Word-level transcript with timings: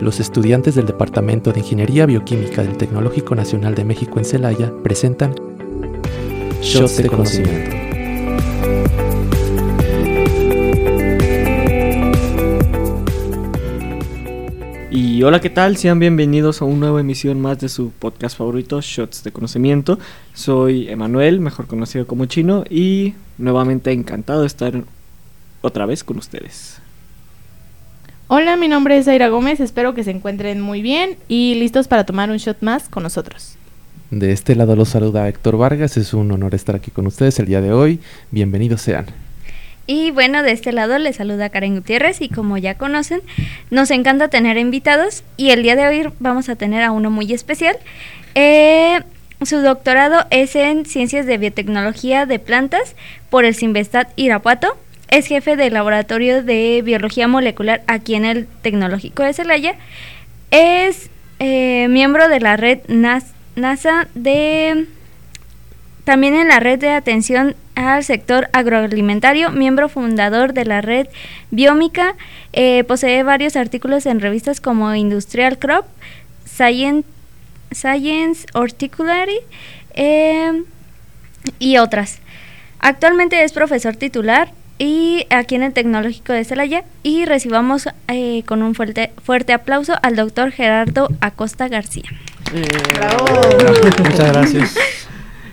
los 0.00 0.20
estudiantes 0.20 0.74
del 0.74 0.86
Departamento 0.86 1.52
de 1.52 1.60
Ingeniería 1.60 2.06
Bioquímica 2.06 2.62
del 2.62 2.76
Tecnológico 2.76 3.34
Nacional 3.34 3.74
de 3.74 3.84
México 3.84 4.18
en 4.18 4.24
Celaya 4.24 4.72
presentan 4.82 5.34
Shots 6.60 6.98
de 6.98 7.08
Conocimiento. 7.08 7.76
Y 14.90 15.22
hola, 15.22 15.40
¿qué 15.40 15.50
tal? 15.50 15.76
Sean 15.76 15.98
bienvenidos 15.98 16.60
a 16.60 16.66
una 16.66 16.86
nueva 16.86 17.00
emisión 17.00 17.40
más 17.40 17.58
de 17.58 17.68
su 17.68 17.90
podcast 17.90 18.36
favorito, 18.36 18.80
Shots 18.80 19.24
de 19.24 19.32
Conocimiento. 19.32 19.98
Soy 20.34 20.88
Emanuel, 20.88 21.40
mejor 21.40 21.66
conocido 21.66 22.06
como 22.06 22.26
Chino, 22.26 22.64
y 22.68 23.14
nuevamente 23.38 23.92
encantado 23.92 24.42
de 24.42 24.46
estar 24.46 24.84
otra 25.62 25.86
vez 25.86 26.04
con 26.04 26.18
ustedes. 26.18 26.80
Hola, 28.28 28.56
mi 28.56 28.66
nombre 28.66 28.98
es 28.98 29.04
Zaira 29.04 29.28
Gómez, 29.28 29.60
espero 29.60 29.94
que 29.94 30.02
se 30.02 30.10
encuentren 30.10 30.60
muy 30.60 30.82
bien 30.82 31.16
y 31.28 31.54
listos 31.54 31.86
para 31.86 32.04
tomar 32.04 32.28
un 32.28 32.38
shot 32.38 32.60
más 32.60 32.88
con 32.88 33.04
nosotros. 33.04 33.56
De 34.10 34.32
este 34.32 34.56
lado 34.56 34.74
los 34.74 34.88
saluda 34.88 35.28
Héctor 35.28 35.56
Vargas, 35.56 35.96
es 35.96 36.12
un 36.12 36.32
honor 36.32 36.52
estar 36.52 36.74
aquí 36.74 36.90
con 36.90 37.06
ustedes 37.06 37.38
el 37.38 37.46
día 37.46 37.60
de 37.60 37.72
hoy. 37.72 38.00
Bienvenidos 38.32 38.82
sean. 38.82 39.06
Y 39.86 40.10
bueno, 40.10 40.42
de 40.42 40.50
este 40.50 40.72
lado 40.72 40.98
les 40.98 41.14
saluda 41.14 41.50
Karen 41.50 41.76
Gutiérrez 41.76 42.20
y 42.20 42.28
como 42.28 42.58
ya 42.58 42.74
conocen, 42.74 43.20
nos 43.70 43.92
encanta 43.92 44.26
tener 44.26 44.58
invitados 44.58 45.22
y 45.36 45.50
el 45.50 45.62
día 45.62 45.76
de 45.76 45.86
hoy 45.86 46.12
vamos 46.18 46.48
a 46.48 46.56
tener 46.56 46.82
a 46.82 46.90
uno 46.90 47.12
muy 47.12 47.32
especial. 47.32 47.76
Eh, 48.34 49.02
su 49.44 49.58
doctorado 49.58 50.26
es 50.30 50.56
en 50.56 50.84
Ciencias 50.84 51.26
de 51.26 51.38
Biotecnología 51.38 52.26
de 52.26 52.40
Plantas 52.40 52.96
por 53.30 53.44
el 53.44 53.54
Sinvestat 53.54 54.08
Irapuato 54.16 54.76
es 55.08 55.26
jefe 55.26 55.56
del 55.56 55.74
laboratorio 55.74 56.42
de 56.42 56.82
biología 56.84 57.28
molecular 57.28 57.82
aquí 57.86 58.14
en 58.14 58.24
el 58.24 58.46
Tecnológico 58.62 59.22
de 59.22 59.32
Celaya. 59.32 59.74
Es 60.50 61.10
eh, 61.38 61.88
miembro 61.88 62.28
de 62.28 62.40
la 62.40 62.56
red 62.56 62.80
NASA 62.88 64.08
de... 64.14 64.86
También 66.04 66.34
en 66.34 66.48
la 66.48 66.60
red 66.60 66.78
de 66.78 66.90
atención 66.90 67.56
al 67.74 68.04
sector 68.04 68.48
agroalimentario, 68.52 69.50
miembro 69.50 69.88
fundador 69.88 70.52
de 70.52 70.64
la 70.64 70.80
red 70.80 71.08
Biómica, 71.50 72.14
eh, 72.52 72.84
posee 72.84 73.24
varios 73.24 73.56
artículos 73.56 74.06
en 74.06 74.20
revistas 74.20 74.60
como 74.60 74.94
Industrial 74.94 75.58
Crop, 75.58 75.84
Science, 76.44 77.08
Science 77.72 78.46
eh, 79.94 80.62
y 81.58 81.78
otras. 81.78 82.20
Actualmente 82.78 83.42
es 83.42 83.52
profesor 83.52 83.96
titular 83.96 84.52
y 84.78 85.26
aquí 85.30 85.54
en 85.54 85.62
el 85.62 85.72
Tecnológico 85.72 86.32
de 86.32 86.44
Celaya 86.44 86.84
y 87.02 87.24
recibamos 87.24 87.88
eh, 88.08 88.42
con 88.44 88.62
un 88.62 88.74
fuerte, 88.74 89.10
fuerte 89.22 89.52
aplauso 89.52 89.94
al 90.02 90.16
doctor 90.16 90.50
Gerardo 90.50 91.08
Acosta 91.20 91.68
García. 91.68 92.04
Eh, 92.54 92.66
Muchas 94.02 94.32
gracias. 94.32 94.76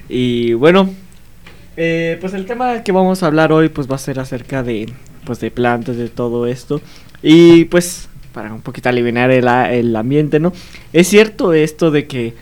Y 0.09 0.53
bueno, 0.53 0.93
eh, 1.75 2.17
pues 2.21 2.33
el 2.33 2.45
tema 2.45 2.83
que 2.83 2.91
vamos 2.91 3.23
a 3.23 3.27
hablar 3.27 3.51
hoy 3.51 3.69
pues 3.69 3.89
va 3.89 3.95
a 3.95 3.99
ser 3.99 4.19
acerca 4.19 4.61
de 4.61 4.93
pues 5.25 5.39
de 5.39 5.49
plantas, 5.49 5.97
de 5.97 6.09
todo 6.09 6.45
esto 6.45 6.81
y 7.23 7.63
pues 7.65 8.09
para 8.31 8.53
un 8.53 8.61
poquito 8.61 8.89
aliviar 8.89 9.31
el, 9.31 9.47
el 9.47 9.95
ambiente, 9.95 10.39
¿no? 10.39 10.51
Es 10.91 11.07
cierto 11.07 11.53
esto 11.53 11.89
de 11.89 12.05
que 12.05 12.35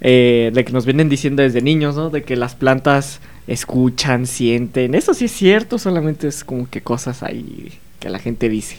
de 0.00 0.64
que 0.64 0.72
nos 0.72 0.86
vienen 0.86 1.10
diciendo 1.10 1.42
desde 1.42 1.60
niños, 1.60 1.96
¿no? 1.96 2.08
De 2.08 2.22
que 2.22 2.36
las 2.36 2.54
plantas 2.54 3.20
escuchan, 3.46 4.26
sienten. 4.26 4.94
Eso 4.94 5.14
sí 5.14 5.26
es 5.26 5.32
cierto, 5.32 5.78
solamente 5.78 6.28
es 6.28 6.44
como 6.44 6.68
que 6.68 6.82
cosas 6.82 7.22
ahí 7.22 7.72
que 7.98 8.10
la 8.10 8.18
gente 8.18 8.48
dice. 8.48 8.78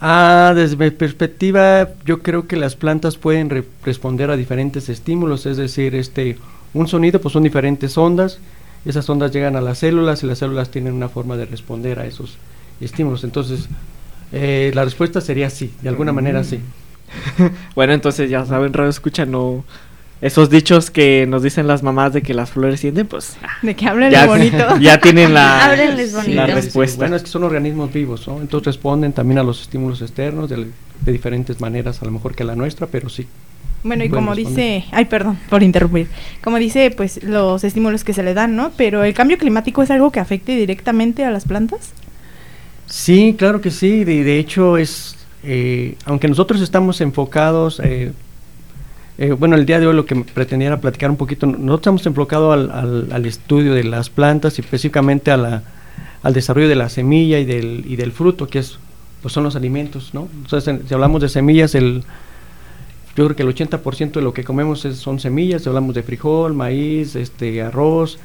Ah, 0.00 0.52
desde 0.54 0.76
mi 0.76 0.90
perspectiva, 0.90 1.90
yo 2.04 2.22
creo 2.22 2.48
que 2.48 2.56
las 2.56 2.74
plantas 2.74 3.16
pueden 3.16 3.64
responder 3.84 4.30
a 4.30 4.36
diferentes 4.36 4.88
estímulos, 4.88 5.46
es 5.46 5.56
decir, 5.56 5.94
este, 5.94 6.38
un 6.74 6.88
sonido 6.88 7.20
pues 7.20 7.32
son 7.32 7.44
diferentes 7.44 7.96
ondas, 7.96 8.38
esas 8.84 9.08
ondas 9.08 9.30
llegan 9.30 9.54
a 9.54 9.60
las 9.60 9.78
células 9.78 10.22
y 10.22 10.26
las 10.26 10.38
células 10.38 10.70
tienen 10.70 10.92
una 10.92 11.08
forma 11.08 11.36
de 11.36 11.46
responder 11.46 12.00
a 12.00 12.06
esos 12.06 12.36
estímulos. 12.80 13.22
Entonces, 13.22 13.68
eh, 14.32 14.72
la 14.74 14.84
respuesta 14.84 15.20
sería 15.20 15.50
sí, 15.50 15.72
de 15.82 15.88
alguna 15.88 16.12
manera 16.12 16.42
sí. 16.42 16.58
bueno, 17.76 17.92
entonces 17.92 18.28
ya 18.28 18.44
saben, 18.44 18.72
Radio 18.72 18.90
Escucha 18.90 19.24
no 19.24 19.64
esos 20.22 20.50
dichos 20.50 20.92
que 20.92 21.26
nos 21.26 21.42
dicen 21.42 21.66
las 21.66 21.82
mamás 21.82 22.12
de 22.12 22.22
que 22.22 22.32
las 22.32 22.50
flores 22.50 22.78
sienten, 22.78 23.08
pues... 23.08 23.36
Ah, 23.42 23.48
de 23.60 23.74
que 23.74 23.86
hablen 23.86 24.14
bonito. 24.28 24.78
Ya 24.80 25.00
tienen 25.00 25.34
la, 25.34 25.76
la 26.28 26.46
respuesta. 26.46 26.98
Bueno, 26.98 27.16
es 27.16 27.22
que 27.22 27.28
son 27.28 27.42
organismos 27.42 27.92
vivos, 27.92 28.28
¿no? 28.28 28.40
Entonces 28.40 28.66
responden 28.66 29.12
también 29.12 29.40
a 29.40 29.42
los 29.42 29.60
estímulos 29.60 30.00
externos 30.00 30.48
de, 30.48 30.68
diferentes 31.04 31.60
maneras, 31.60 32.00
a 32.02 32.04
lo 32.04 32.12
mejor 32.12 32.36
que 32.36 32.44
la 32.44 32.54
nuestra, 32.54 32.86
pero 32.86 33.08
sí. 33.08 33.26
Bueno, 33.82 34.04
y 34.04 34.10
como 34.10 34.36
dice, 34.36 34.84
ay, 34.92 35.06
perdón 35.06 35.40
por 35.50 35.64
interrumpir, 35.64 36.06
como 36.40 36.58
dice, 36.58 36.92
pues 36.96 37.20
los 37.24 37.64
estímulos 37.64 38.04
que 38.04 38.12
se 38.12 38.22
le 38.22 38.32
dan, 38.32 38.54
¿no? 38.54 38.70
Pero 38.76 39.02
el 39.02 39.14
cambio 39.14 39.38
climático 39.38 39.82
es 39.82 39.90
algo 39.90 40.12
que 40.12 40.20
afecte 40.20 40.54
directamente 40.54 41.24
a 41.24 41.32
las 41.32 41.46
plantas. 41.46 41.90
Sí, 42.86 43.34
claro 43.36 43.60
que 43.60 43.72
sí. 43.72 44.04
De, 44.04 44.22
de 44.22 44.38
hecho, 44.38 44.78
es, 44.78 45.16
eh, 45.42 45.96
aunque 46.04 46.28
nosotros 46.28 46.60
estamos 46.60 47.00
enfocados, 47.00 47.80
eh, 47.82 48.12
eh, 49.18 49.32
bueno, 49.32 49.56
el 49.56 49.66
día 49.66 49.78
de 49.78 49.86
hoy 49.86 49.94
lo 49.94 50.06
que 50.06 50.16
pretendía 50.16 50.68
era 50.68 50.80
platicar 50.80 51.10
un 51.10 51.16
poquito, 51.16 51.46
nosotros 51.46 51.80
estamos 51.80 52.06
enfocados 52.06 52.54
al, 52.54 53.08
al, 53.12 53.26
estudio 53.26 53.74
de 53.74 53.84
las 53.84 54.08
plantas 54.08 54.58
y 54.58 54.62
específicamente 54.62 55.30
a 55.30 55.36
la, 55.36 55.62
al 56.22 56.32
desarrollo 56.32 56.68
de 56.68 56.76
la 56.76 56.88
semilla 56.88 57.38
y 57.38 57.44
del, 57.44 57.84
y 57.86 57.96
del 57.96 58.12
fruto, 58.12 58.46
que 58.46 58.60
es, 58.60 58.78
pues 59.20 59.34
son 59.34 59.44
los 59.44 59.54
alimentos, 59.54 60.14
¿no? 60.14 60.28
Entonces, 60.42 60.80
si 60.86 60.94
hablamos 60.94 61.20
de 61.20 61.28
semillas, 61.28 61.74
el, 61.74 62.04
yo 63.16 63.26
creo 63.26 63.36
que 63.36 63.42
el 63.42 63.54
80% 63.54 64.12
de 64.12 64.22
lo 64.22 64.32
que 64.32 64.44
comemos 64.44 64.80
son 64.80 65.20
semillas, 65.20 65.62
si 65.62 65.68
hablamos 65.68 65.94
de 65.94 66.02
frijol, 66.02 66.54
maíz, 66.54 67.14
este, 67.14 67.60
arroz, 67.60 68.18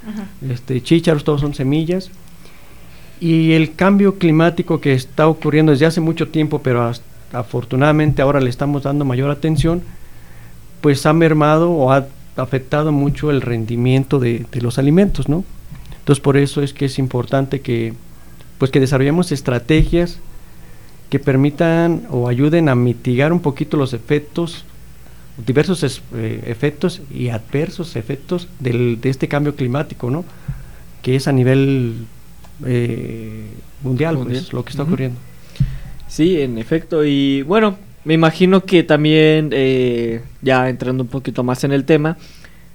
este, 0.50 0.82
chícharos, 0.82 1.24
todos 1.26 1.42
son 1.42 1.54
semillas. 1.54 2.10
Y 3.20 3.54
el 3.54 3.74
cambio 3.74 4.18
climático 4.18 4.80
que 4.80 4.94
está 4.94 5.28
ocurriendo 5.28 5.72
desde 5.72 5.88
hace 5.88 6.00
mucho 6.00 6.30
tiempo, 6.30 6.60
pero 6.60 6.90
afortunadamente 7.34 8.22
ahora 8.22 8.40
le 8.40 8.50
estamos 8.50 8.84
dando 8.84 9.04
mayor 9.04 9.30
atención, 9.30 9.82
pues 10.82 11.06
ha 11.06 11.14
mermado 11.14 11.72
o 11.72 11.92
ha 11.92 12.08
afectado 12.36 12.92
mucho 12.92 13.32
el 13.32 13.42
rendimiento 13.42 14.20
de, 14.20 14.46
los 14.62 14.78
alimentos, 14.78 15.28
¿no? 15.28 15.44
Entonces 16.00 16.22
por 16.22 16.38
eso 16.38 16.62
es 16.62 16.74
que 16.74 16.86
es 16.86 17.00
importante 17.00 17.62
que 17.62 17.94
pues 18.58 18.72
que 18.72 18.80
desarrollemos 18.80 19.32
estrategias 19.32 20.20
que 21.10 21.20
permitan 21.20 22.04
o 22.10 22.28
ayuden 22.28 22.70
a 22.70 22.76
mitigar 22.76 23.32
un 23.32 23.40
poquito 23.40 23.78
los 23.78 23.94
efectos, 23.94 24.66
diversos 25.46 26.02
eh, 26.16 26.44
efectos 26.48 27.02
y 27.14 27.30
adversos 27.30 27.96
efectos 27.96 28.48
del, 28.60 29.00
de 29.00 29.10
este 29.10 29.28
cambio 29.28 29.56
climático, 29.56 30.10
¿no? 30.10 30.26
Que 31.02 31.16
es 31.16 31.28
a 31.28 31.32
nivel 31.32 32.08
eh, 32.66 33.46
mundial, 33.84 34.18
Pues, 34.18 34.52
lo 34.54 34.64
que 34.66 34.72
está 34.72 34.84
ocurriendo. 34.84 35.20
Sí, 36.08 36.42
en 36.42 36.58
efecto. 36.58 37.06
Y 37.06 37.44
bueno, 37.44 37.78
me 38.08 38.14
imagino 38.14 38.64
que 38.64 38.84
también, 38.84 39.50
eh, 39.52 40.22
ya 40.42 40.70
entrando 40.70 41.04
un 41.04 41.10
poquito 41.10 41.44
más 41.44 41.66
en 41.66 41.74
el 41.74 41.84
tema, 41.84 42.18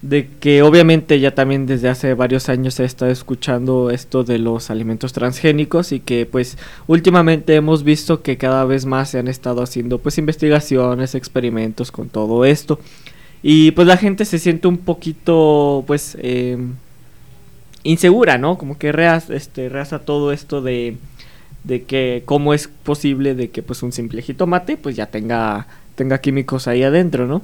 de 0.03 0.29
que 0.29 0.61
obviamente 0.61 1.21
ya 1.21 1.35
también 1.35 1.65
desde 1.65 1.89
hace 1.89 2.13
varios 2.13 2.51
años 2.51 2.75
se 2.75 2.85
estado 2.85 3.11
escuchando 3.11 3.89
esto 3.89 4.25
de 4.25 4.39
los 4.39 4.69
alimentos 4.69 5.15
transgénicos 5.15 5.93
y 5.93 6.01
que 6.01 6.27
pues 6.27 6.59
últimamente 6.87 7.55
hemos 7.55 7.83
visto 7.83 8.21
que 8.21 8.37
cada 8.37 8.67
vez 8.67 8.85
más 8.85 9.09
se 9.09 9.21
han 9.21 9.29
estado 9.29 9.63
haciendo 9.63 10.01
pues 10.01 10.19
investigaciones, 10.19 11.15
experimentos 11.15 11.91
con 11.91 12.11
todo 12.11 12.45
esto 12.45 12.79
y 13.43 13.71
pues 13.71 13.89
la 13.89 13.97
gente 13.97 14.27
se 14.27 14.39
siente 14.39 14.69
un 14.69 14.77
poquito 14.77 15.83
pues 15.87 16.15
eh, 16.21 16.59
insegura, 17.85 18.37
¿no? 18.37 18.59
Como 18.59 18.77
que 18.77 18.93
reasa, 18.93 19.35
este, 19.35 19.71
todo 20.05 20.33
esto 20.33 20.61
de 20.61 20.99
de 21.65 21.83
que 21.83 22.23
cómo 22.25 22.55
es 22.55 22.69
posible 22.69 23.35
de 23.35 23.51
que 23.51 23.63
pues 23.63 23.83
un 23.83 23.93
simple 23.93 24.23
jitomate 24.23 24.77
pues 24.77 24.97
ya 24.97 25.07
tenga 25.07 25.67
tenga 25.95 26.19
químicos 26.19 26.67
ahí 26.69 26.83
adentro, 26.83 27.27
¿no? 27.27 27.43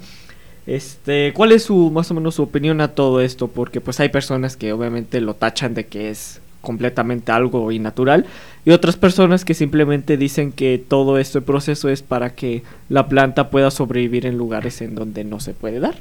Este, 0.67 1.33
¿cuál 1.33 1.53
es 1.53 1.65
su 1.65 1.91
más 1.91 2.11
o 2.11 2.15
menos 2.15 2.35
su 2.35 2.43
opinión 2.43 2.81
a 2.81 2.89
todo 2.89 3.21
esto? 3.21 3.49
Porque 3.49 3.81
pues 3.81 4.01
hay 4.01 4.11
personas 4.11 4.57
que 4.57 4.73
obviamente 4.73 5.21
lo 5.21 5.35
tachan 5.35 5.75
de 5.75 5.87
que 5.87 6.11
es 6.11 6.41
completamente 6.61 7.33
algo 7.33 7.71
innatural 7.71 8.27
y 8.65 8.73
otras 8.73 8.97
personas 8.97 9.45
que 9.45 9.55
simplemente 9.55 10.17
dicen 10.17 10.53
que 10.53 10.83
todo 10.87 11.19
este 11.19 11.41
proceso 11.41 11.89
es 11.89 12.03
para 12.03 12.35
que 12.35 12.65
la 12.89 13.09
planta 13.09 13.49
pueda 13.49 13.71
sobrevivir 13.71 14.27
en 14.27 14.37
lugares 14.37 14.83
en 14.83 14.95
donde 14.95 15.25
no 15.25 15.41
se 15.41 15.55
puede 15.55 15.81
dar. 15.81 15.97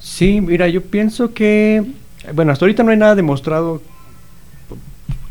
Sí, 0.00 0.40
mira, 0.40 0.68
yo 0.68 0.82
pienso 0.82 1.34
que 1.34 1.84
bueno, 2.32 2.52
hasta 2.52 2.64
ahorita 2.64 2.82
no 2.82 2.92
hay 2.92 2.96
nada 2.96 3.14
demostrado 3.14 3.82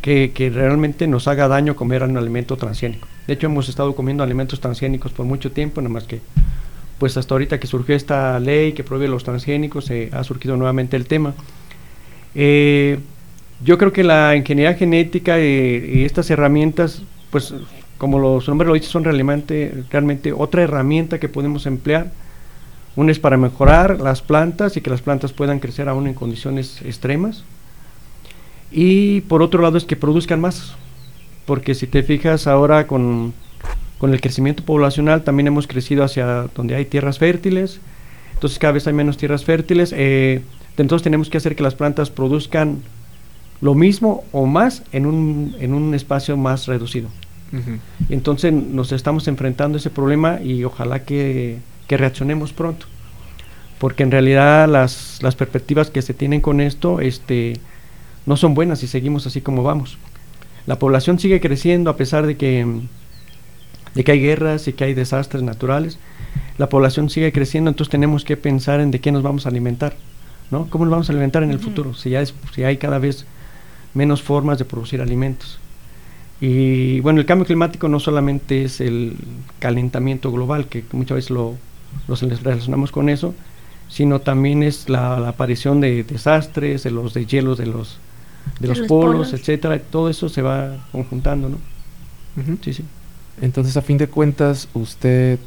que, 0.02 0.50
realmente 0.52 1.06
nos 1.06 1.28
haga 1.28 1.48
daño 1.48 1.76
comer 1.76 2.02
un 2.02 2.16
alimento 2.16 2.56
transgénico. 2.56 3.06
De 3.26 3.34
hecho, 3.34 3.46
hemos 3.46 3.68
estado 3.68 3.94
comiendo 3.94 4.24
alimentos 4.24 4.60
transgénicos 4.60 5.12
por 5.12 5.24
mucho 5.24 5.52
tiempo, 5.52 5.80
nada 5.80 5.94
más 5.94 6.04
que 6.04 6.20
pues 6.98 7.16
hasta 7.16 7.34
ahorita 7.34 7.58
que 7.58 7.66
surgió 7.66 7.96
esta 7.96 8.38
ley 8.38 8.74
que 8.74 8.84
prohíbe 8.84 9.08
los 9.08 9.24
transgénicos, 9.24 9.86
se 9.86 10.10
ha 10.12 10.22
surgido 10.22 10.56
nuevamente 10.56 10.96
el 10.96 11.06
tema. 11.06 11.34
Eh, 12.34 13.00
yo 13.64 13.78
creo 13.78 13.92
que 13.92 14.04
la 14.04 14.36
ingeniería 14.36 14.74
genética 14.74 15.40
y, 15.40 16.04
estas 16.04 16.30
herramientas, 16.30 17.02
pues 17.30 17.54
como 17.98 18.18
los 18.18 18.46
nombres 18.48 18.68
lo 18.68 18.74
dicen, 18.74 18.90
son 18.90 19.04
realmente, 19.04 19.84
realmente 19.90 20.32
otra 20.32 20.62
herramienta 20.62 21.18
que 21.18 21.28
podemos 21.28 21.66
emplear. 21.66 22.12
Una 22.94 23.10
es 23.10 23.18
para 23.18 23.36
mejorar 23.36 24.00
las 24.00 24.20
plantas 24.22 24.76
y 24.76 24.80
que 24.80 24.90
las 24.90 25.00
plantas 25.00 25.32
puedan 25.32 25.60
crecer 25.60 25.88
aún 25.88 26.06
en 26.06 26.14
condiciones 26.14 26.82
extremas. 26.82 27.44
Y 28.72 29.20
por 29.22 29.42
otro 29.42 29.60
lado 29.62 29.76
es 29.76 29.84
que 29.84 29.96
produzcan 29.96 30.40
más, 30.40 30.74
porque 31.44 31.74
si 31.74 31.86
te 31.86 32.02
fijas 32.02 32.46
ahora 32.46 32.86
con, 32.86 33.34
con 33.98 34.12
el 34.12 34.20
crecimiento 34.20 34.64
poblacional 34.64 35.22
también 35.22 35.48
hemos 35.48 35.66
crecido 35.66 36.04
hacia 36.04 36.48
donde 36.54 36.74
hay 36.74 36.86
tierras 36.86 37.18
fértiles, 37.18 37.80
entonces 38.34 38.58
cada 38.58 38.72
vez 38.72 38.86
hay 38.86 38.94
menos 38.94 39.16
tierras 39.18 39.44
fértiles, 39.44 39.94
eh, 39.96 40.42
entonces 40.76 41.04
tenemos 41.04 41.28
que 41.28 41.36
hacer 41.36 41.54
que 41.54 41.62
las 41.62 41.74
plantas 41.74 42.10
produzcan 42.10 42.80
lo 43.60 43.74
mismo 43.74 44.24
o 44.32 44.46
más 44.46 44.82
en 44.92 45.06
un, 45.06 45.54
en 45.60 45.74
un 45.74 45.94
espacio 45.94 46.36
más 46.36 46.66
reducido. 46.66 47.08
Entonces 48.08 48.50
nos 48.52 48.92
estamos 48.92 49.28
enfrentando 49.28 49.76
a 49.76 49.78
ese 49.78 49.90
problema 49.90 50.40
y 50.42 50.64
ojalá 50.64 51.04
que, 51.04 51.58
que 51.86 51.98
reaccionemos 51.98 52.54
pronto, 52.54 52.86
porque 53.78 54.02
en 54.02 54.10
realidad 54.10 54.66
las, 54.68 55.18
las 55.22 55.36
perspectivas 55.36 55.90
que 55.90 56.00
se 56.00 56.14
tienen 56.14 56.40
con 56.40 56.62
esto 56.62 57.00
este, 57.00 57.60
no 58.26 58.36
son 58.36 58.54
buenas 58.54 58.80
si 58.80 58.86
seguimos 58.86 59.26
así 59.26 59.40
como 59.40 59.62
vamos. 59.62 59.98
La 60.66 60.78
población 60.78 61.18
sigue 61.18 61.40
creciendo 61.40 61.90
a 61.90 61.96
pesar 61.96 62.26
de 62.26 62.36
que, 62.36 62.66
de 63.94 64.04
que 64.04 64.12
hay 64.12 64.20
guerras 64.20 64.68
y 64.68 64.72
que 64.72 64.84
hay 64.84 64.94
desastres 64.94 65.42
naturales. 65.42 65.98
La 66.58 66.68
población 66.68 67.10
sigue 67.10 67.32
creciendo, 67.32 67.70
entonces 67.70 67.90
tenemos 67.90 68.24
que 68.24 68.36
pensar 68.36 68.80
en 68.80 68.90
de 68.90 69.00
qué 69.00 69.10
nos 69.10 69.22
vamos 69.22 69.46
a 69.46 69.48
alimentar, 69.48 69.96
¿no? 70.50 70.68
¿Cómo 70.70 70.84
nos 70.84 70.92
vamos 70.92 71.08
a 71.08 71.12
alimentar 71.12 71.42
en 71.42 71.50
el 71.50 71.58
futuro? 71.58 71.94
Si 71.94 72.10
ya 72.10 72.20
es, 72.20 72.34
si 72.54 72.62
hay 72.64 72.76
cada 72.76 72.98
vez 72.98 73.26
menos 73.94 74.22
formas 74.22 74.58
de 74.58 74.64
producir 74.64 75.00
alimentos. 75.00 75.58
Y 76.40 77.00
bueno, 77.00 77.20
el 77.20 77.26
cambio 77.26 77.46
climático 77.46 77.88
no 77.88 78.00
solamente 78.00 78.64
es 78.64 78.80
el 78.80 79.16
calentamiento 79.60 80.32
global, 80.32 80.66
que 80.66 80.84
muchas 80.90 81.16
veces 81.16 81.30
lo, 81.30 81.56
relacionamos 82.42 82.90
con 82.90 83.08
eso, 83.08 83.34
sino 83.88 84.20
también 84.20 84.62
es 84.62 84.88
la, 84.88 85.28
aparición 85.28 85.80
de 85.80 86.02
desastres, 86.02 86.82
de 86.82 86.90
los 86.90 87.14
deshielos 87.14 87.58
de 87.58 87.66
los 87.66 87.98
de, 88.60 88.68
los, 88.68 88.80
polos, 88.80 89.32
etcétera, 89.32 89.78
todo 89.78 90.08
eso 90.08 90.28
se 90.28 90.42
va 90.42 90.86
conjuntando, 90.92 91.48
¿no? 91.48 91.58
Sí, 92.62 92.72
sí. 92.72 92.84
Entonces, 93.40 93.76
a 93.76 93.82
fin 93.82 93.98
de 93.98 94.08
cuentas, 94.08 94.68
usted 94.74 95.38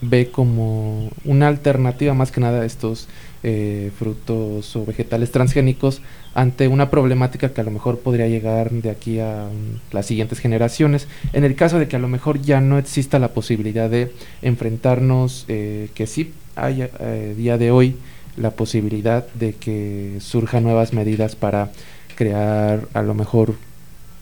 ve 0.00 0.30
como 0.30 1.10
una 1.24 1.48
alternativa 1.48 2.14
más 2.14 2.30
que 2.30 2.40
nada 2.40 2.62
a 2.62 2.64
estos 2.64 3.08
eh, 3.42 3.90
frutos 3.98 4.74
o 4.76 4.84
vegetales 4.84 5.30
transgénicos 5.30 6.00
ante 6.34 6.68
una 6.68 6.90
problemática 6.90 7.52
que 7.52 7.60
a 7.60 7.64
lo 7.64 7.70
mejor 7.70 7.98
podría 7.98 8.26
llegar 8.26 8.70
de 8.70 8.90
aquí 8.90 9.20
a 9.20 9.48
las 9.92 10.06
siguientes 10.06 10.40
generaciones. 10.40 11.08
En 11.32 11.44
el 11.44 11.54
caso 11.54 11.78
de 11.78 11.88
que 11.88 11.96
a 11.96 11.98
lo 11.98 12.08
mejor 12.08 12.40
ya 12.40 12.60
no 12.60 12.78
exista 12.78 13.18
la 13.18 13.28
posibilidad 13.28 13.88
de 13.88 14.12
enfrentarnos, 14.42 15.44
eh, 15.48 15.90
que 15.94 16.06
sí 16.06 16.32
hay 16.56 16.82
eh, 16.82 17.34
día 17.36 17.58
de 17.58 17.70
hoy 17.70 17.96
la 18.36 18.50
posibilidad 18.50 19.26
de 19.34 19.52
que 19.52 20.16
surjan 20.20 20.64
nuevas 20.64 20.92
medidas 20.92 21.36
para 21.36 21.70
crear 22.14 22.88
a 22.94 23.02
lo 23.02 23.14
mejor 23.14 23.54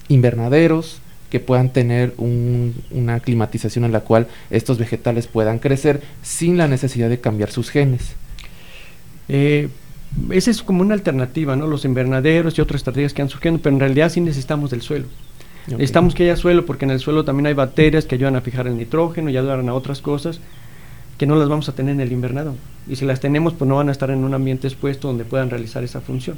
invernaderos 0.08 1.00
que 1.30 1.40
puedan 1.40 1.70
tener 1.70 2.14
una 2.18 3.20
climatización 3.20 3.84
en 3.84 3.92
la 3.92 4.00
cual 4.00 4.28
estos 4.50 4.76
vegetales 4.76 5.26
puedan 5.26 5.58
crecer 5.58 6.02
sin 6.22 6.58
la 6.58 6.68
necesidad 6.68 7.08
de 7.08 7.20
cambiar 7.20 7.50
sus 7.50 7.70
genes. 7.70 8.16
Eh, 9.28 9.68
esa 10.30 10.50
es 10.50 10.62
como 10.62 10.82
una 10.82 10.92
alternativa, 10.92 11.56
¿no? 11.56 11.66
Los 11.66 11.86
invernaderos 11.86 12.58
y 12.58 12.60
otras 12.60 12.80
estrategias 12.80 13.14
que 13.14 13.22
han 13.22 13.30
surgiendo, 13.30 13.62
pero 13.62 13.74
en 13.74 13.80
realidad 13.80 14.10
sí 14.10 14.20
necesitamos 14.20 14.70
del 14.70 14.82
suelo. 14.82 15.06
Necesitamos 15.68 16.14
que 16.14 16.24
haya 16.24 16.36
suelo 16.36 16.66
porque 16.66 16.84
en 16.84 16.90
el 16.90 16.98
suelo 16.98 17.24
también 17.24 17.46
hay 17.46 17.54
bacterias 17.54 18.04
que 18.04 18.16
ayudan 18.16 18.36
a 18.36 18.40
fijar 18.40 18.66
el 18.66 18.76
nitrógeno 18.76 19.30
y 19.30 19.36
ayudan 19.36 19.68
a 19.68 19.74
otras 19.74 20.02
cosas 20.02 20.40
que 21.22 21.26
no 21.28 21.36
las 21.36 21.48
vamos 21.48 21.68
a 21.68 21.72
tener 21.72 21.94
en 21.94 22.00
el 22.00 22.10
invernadero. 22.10 22.56
Y 22.88 22.96
si 22.96 23.04
las 23.04 23.20
tenemos, 23.20 23.54
pues 23.54 23.68
no 23.68 23.76
van 23.76 23.88
a 23.88 23.92
estar 23.92 24.10
en 24.10 24.24
un 24.24 24.34
ambiente 24.34 24.66
expuesto 24.66 25.06
donde 25.06 25.24
puedan 25.24 25.50
realizar 25.50 25.84
esa 25.84 26.00
función. 26.00 26.36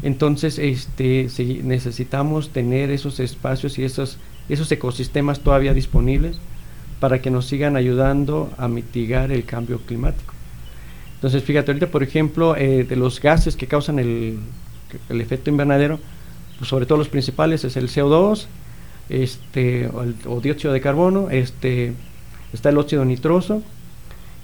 Entonces, 0.00 0.60
este, 0.60 1.28
si 1.28 1.60
necesitamos 1.64 2.50
tener 2.50 2.92
esos 2.92 3.18
espacios 3.18 3.80
y 3.80 3.82
esos, 3.82 4.18
esos 4.48 4.70
ecosistemas 4.70 5.40
todavía 5.40 5.74
disponibles 5.74 6.38
para 7.00 7.20
que 7.20 7.32
nos 7.32 7.46
sigan 7.46 7.74
ayudando 7.74 8.52
a 8.58 8.68
mitigar 8.68 9.32
el 9.32 9.44
cambio 9.44 9.80
climático. 9.80 10.34
Entonces, 11.16 11.42
fíjate, 11.42 11.72
ahorita, 11.72 11.88
por 11.88 12.04
ejemplo, 12.04 12.54
eh, 12.54 12.84
de 12.84 12.94
los 12.94 13.20
gases 13.20 13.56
que 13.56 13.66
causan 13.66 13.98
el, 13.98 14.38
el 15.08 15.20
efecto 15.20 15.50
invernadero, 15.50 15.98
pues 16.58 16.70
sobre 16.70 16.86
todo 16.86 16.96
los 16.96 17.08
principales 17.08 17.64
es 17.64 17.76
el 17.76 17.88
CO2, 17.88 18.46
este, 19.08 19.88
o, 19.88 20.04
el, 20.04 20.14
o 20.26 20.40
dióxido 20.40 20.72
de 20.72 20.80
carbono, 20.80 21.28
este, 21.30 21.94
está 22.52 22.68
el 22.68 22.78
óxido 22.78 23.04
nitroso, 23.04 23.64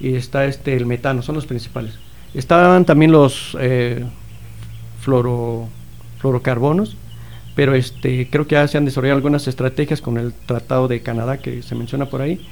y 0.01 0.15
está 0.15 0.45
este 0.47 0.77
el 0.77 0.87
metano, 0.87 1.23
son 1.23 1.35
los 1.35 1.47
principales. 1.47 1.95
Estaban 2.35 2.85
también 2.85 3.13
los 3.13 3.57
eh, 3.61 4.05
fluoro, 5.01 5.69
fluorocarbonos, 6.19 6.97
pero 7.55 7.75
este 7.75 8.29
creo 8.31 8.47
que 8.47 8.57
ya 8.57 8.69
se 8.69 8.77
han 8.77 8.85
desarrollado 8.85 9.17
algunas 9.17 9.49
estrategias 9.49 10.03
con 10.03 10.19
el 10.19 10.33
Tratado 10.33 10.89
de 10.89 11.01
Canadá 11.01 11.39
que 11.39 11.63
se 11.63 11.75
menciona 11.75 12.07
por 12.07 12.21
ahí, 12.21 12.47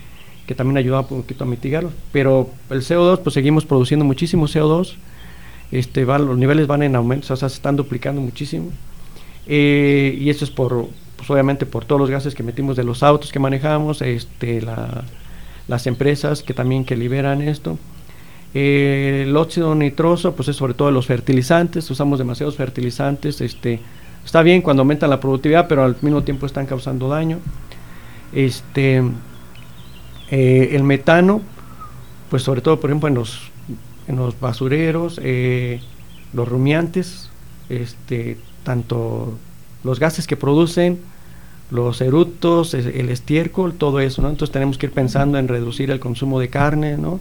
que 0.47 0.55
también 0.55 0.79
ayuda 0.79 1.01
un 1.01 1.07
poquito 1.07 1.45
a 1.45 1.47
mitigarlo. 1.47 1.93
Pero 2.13 2.51
el 2.71 2.81
CO2, 2.81 3.21
pues 3.21 3.35
seguimos 3.35 3.67
produciendo 3.67 4.05
muchísimo 4.05 4.47
CO2, 4.47 4.95
este, 5.71 6.05
va, 6.05 6.19
los 6.19 6.39
niveles 6.39 6.67
van 6.67 6.83
en 6.83 6.97
aumento, 6.97 7.33
o 7.33 7.37
sea, 7.37 7.49
se 7.49 7.57
están 7.57 7.77
duplicando 7.77 8.21
muchísimo. 8.21 8.71
Eh, 9.47 10.17
y 10.19 10.31
eso 10.31 10.45
es 10.45 10.51
por, 10.51 10.89
pues 11.17 11.29
obviamente 11.29 11.67
por 11.67 11.85
todos 11.85 12.01
los 12.01 12.11
gases 12.11 12.35
que 12.35 12.43
metimos 12.43 12.77
de 12.77 12.85
los 12.85 13.03
autos 13.03 13.33
que 13.33 13.39
manejamos, 13.39 14.01
este, 14.01 14.63
la 14.63 15.05
las 15.69 15.87
empresas 15.87 16.43
que 16.43 16.55
también 16.55 16.85
que 16.85 16.97
liberan 16.97 17.43
esto. 17.43 17.79
Eh, 18.55 19.25
el 19.27 19.37
óxido 19.37 19.75
nitroso, 19.75 20.35
pues 20.37 20.49
es 20.49 20.57
sobre 20.57 20.75
todo 20.75 20.91
los 20.91 21.07
fertilizantes, 21.07 21.91
usamos 21.91 22.19
demasiados 22.19 22.57
fertilizantes, 22.57 23.41
este, 23.41 23.81
está 24.25 24.43
bien 24.43 24.63
cuando 24.63 24.83
aumentan 24.83 25.11
la 25.11 25.19
productividad, 25.19 25.67
pero 25.67 25.85
al 25.85 25.97
mismo 26.03 26.23
tiempo 26.23 26.47
están 26.47 26.67
causando 26.67 27.09
daño. 27.09 27.39
Este, 28.33 29.03
eh, 30.31 30.69
el 30.73 30.85
metano, 30.85 31.43
pues 32.31 32.43
sobre 32.43 32.61
todo, 32.61 32.79
por 32.81 32.91
ejemplo, 32.91 33.09
en 33.09 33.15
los, 33.15 33.51
en 34.07 34.17
los 34.17 34.39
basureros, 34.39 35.21
eh, 35.23 35.81
los 36.33 36.49
rumiantes, 36.49 37.31
este, 37.69 38.39
tanto 38.63 39.39
los 39.83 40.01
gases 40.01 40.27
que 40.27 40.37
producen, 40.37 41.01
los 41.75 42.01
eructos, 42.01 42.73
el 42.73 43.09
estiércol, 43.09 43.75
todo 43.75 43.99
eso, 43.99 44.23
¿no? 44.23 44.29
Entonces 44.29 44.53
tenemos 44.53 44.79
que 44.79 44.87
ir 44.87 44.93
pensando 44.93 45.39
en 45.39 45.49
reducir 45.49 45.91
el 45.91 45.99
consumo 45.99 46.39
de 46.39 46.49
carne, 46.49 46.97
¿no? 46.97 47.19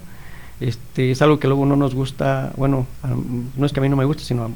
Este, 0.60 1.10
es 1.10 1.24
algo 1.24 1.40
que 1.40 1.48
luego 1.48 1.66
no 1.66 1.76
nos 1.76 1.96
gusta, 1.96 2.54
bueno, 2.56 2.86
no 3.58 3.66
es 3.66 3.74
que 3.74 3.80
a 3.80 3.84
mí 3.84 3.90
no 3.90 3.96
me 3.96 4.06
guste, 4.06 4.24
sino 4.24 4.52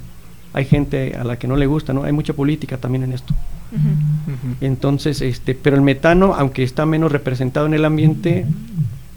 hay 0.54 0.66
gente 0.66 1.16
a 1.16 1.24
la 1.24 1.40
que 1.40 1.48
no 1.48 1.56
le 1.56 1.66
gusta, 1.66 1.94
¿no? 1.94 2.04
Hay 2.04 2.12
mucha 2.12 2.34
política 2.34 2.78
también 2.78 3.06
en 3.06 3.14
esto. 3.14 3.34
Entonces, 4.62 5.22
este, 5.22 5.56
pero 5.56 5.76
el 5.76 5.82
metano, 5.82 6.36
aunque 6.36 6.62
está 6.62 6.86
menos 6.86 7.12
representado 7.12 7.66
en 7.66 7.74
el 7.74 7.84
ambiente, 7.84 8.46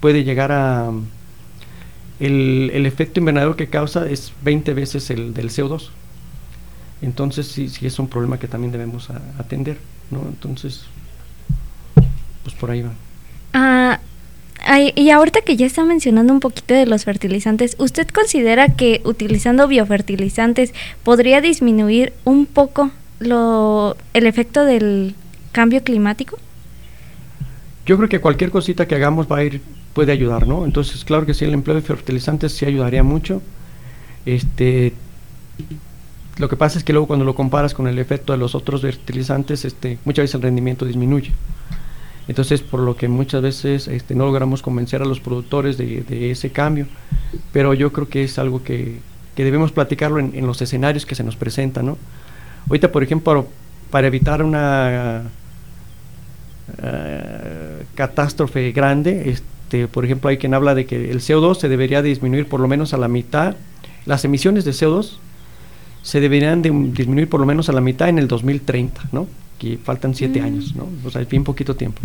puede 0.01 0.25
llegar 0.25 0.51
a 0.51 0.91
el, 2.21 2.71
el 2.73 2.87
efecto 2.87 3.21
invernadero 3.21 3.55
que 3.55 3.67
causa 3.67 4.09
es 4.09 4.33
20 4.43 4.73
veces 4.73 5.11
el 5.11 5.35
del 5.35 5.51
CO2. 5.51 5.91
Entonces 7.03 7.47
sí, 7.47 7.69
sí 7.69 7.87
es 7.87 7.99
un 7.99 8.09
problema 8.09 8.39
que 8.39 8.49
también 8.49 8.73
debemos 8.73 9.11
atender. 9.39 9.79
¿no? 10.11 10.23
Entonces, 10.29 10.83
pues 12.43 12.55
por 12.57 12.71
ahí 12.71 12.83
va. 12.83 12.93
Ah, 13.53 14.01
y 14.95 15.11
ahorita 15.11 15.41
que 15.41 15.57
ya 15.57 15.67
está 15.67 15.85
mencionando 15.85 16.33
un 16.33 16.41
poquito 16.41 16.75
de 16.75 16.87
los 16.87 17.05
fertilizantes, 17.05 17.77
¿usted 17.79 18.09
considera 18.09 18.69
que 18.69 19.01
utilizando 19.05 19.67
biofertilizantes 19.67 20.75
podría 21.03 21.41
disminuir 21.41 22.13
un 22.25 22.47
poco 22.47 22.91
lo, 23.19 23.97
el 24.13 24.27
efecto 24.27 24.65
del 24.65 25.15
cambio 25.53 25.83
climático? 25.83 26.39
Yo 27.87 27.97
creo 27.97 28.09
que 28.09 28.21
cualquier 28.21 28.51
cosita 28.51 28.87
que 28.87 28.95
hagamos 28.95 29.27
va 29.27 29.39
a 29.39 29.45
ir, 29.45 29.63
puede 29.95 30.13
ayudar, 30.13 30.47
¿no? 30.47 30.65
Entonces, 30.65 31.05
claro 31.05 31.27
que 31.27 31.35
sí, 31.35 31.45
el 31.45 31.55
empleo 31.55 31.75
de 31.75 31.83
fertilizantes 31.83 32.53
sí 32.53 32.67
ayudaría 32.67 33.03
mucho. 33.03 33.43
Este, 34.27 34.93
lo 36.41 36.49
que 36.49 36.57
pasa 36.57 36.79
es 36.79 36.85
que 36.85 36.95
luego 36.95 37.07
cuando 37.07 37.27
lo 37.27 37.35
comparas 37.35 37.75
con 37.75 37.87
el 37.87 37.99
efecto 37.99 38.33
de 38.33 38.39
los 38.39 38.55
otros 38.55 38.81
fertilizantes, 38.81 39.67
este, 39.67 39.99
muchas 40.07 40.23
veces 40.23 40.37
el 40.37 40.43
rendimiento 40.43 40.87
disminuye. 40.87 41.33
Entonces, 42.29 42.63
por 42.63 42.81
lo 42.81 42.97
que 42.97 43.09
muchas 43.09 43.43
veces 43.43 43.89
este, 43.89 44.15
no 44.15 44.25
logramos 44.25 44.63
convencer 44.63 45.03
a 45.03 45.05
los 45.05 45.21
productores 45.21 45.77
de, 45.77 46.31
ese 46.31 46.51
cambio, 46.51 46.87
pero 47.53 47.75
yo 47.75 47.93
creo 47.93 48.09
que 48.09 48.25
es 48.25 48.39
algo 48.39 48.63
que, 48.63 49.01
debemos 49.37 49.73
platicarlo 49.73 50.19
en, 50.19 50.47
los 50.47 50.61
escenarios 50.61 51.07
que 51.07 51.15
se 51.15 51.25
nos 51.25 51.37
presentan. 51.37 51.87
¿no? 51.87 51.99
Ahorita, 52.69 52.91
por 52.93 53.03
ejemplo, 53.03 53.47
para 53.91 54.07
evitar 54.07 54.43
una 54.43 55.23
eh, 56.83 57.85
catástrofe 57.95 58.73
grande, 58.73 59.31
este, 59.31 59.89
por 59.89 60.07
ejemplo, 60.07 60.31
hay 60.31 60.39
quien 60.39 60.55
habla 60.55 60.75
de 60.75 60.87
que 60.87 61.11
el 61.11 61.21
CO2 61.21 61.57
se 61.57 61.69
debería 61.69 62.01
disminuir 62.01 62.49
por 62.49 62.61
lo 62.61 62.69
menos 62.69 62.95
a 62.95 62.99
la 62.99 63.09
mitad, 63.09 63.57
las 64.07 64.25
emisiones 64.25 64.65
de 64.65 64.73
CO2 64.73 65.19
se 66.03 66.21
deberían 66.21 66.63
de 66.63 66.71
disminuir 66.71 67.29
por 67.29 67.41
lo 67.41 67.47
menos 67.47 67.69
a 67.69 67.73
la 67.73 67.81
mitad 67.81 68.09
en 68.09 68.19
el 68.19 68.29
2030, 68.29 69.09
¿no? 69.13 69.27
Que 69.59 69.79
faltan 69.79 70.15
siete 70.15 70.41
mm. 70.41 70.45
años, 70.45 70.75
¿no? 70.75 70.89
O 71.05 71.11
sea, 71.11 71.21
es 71.23 71.29
bien 71.29 71.45
poquito 71.45 71.77
tiempo. 71.77 72.01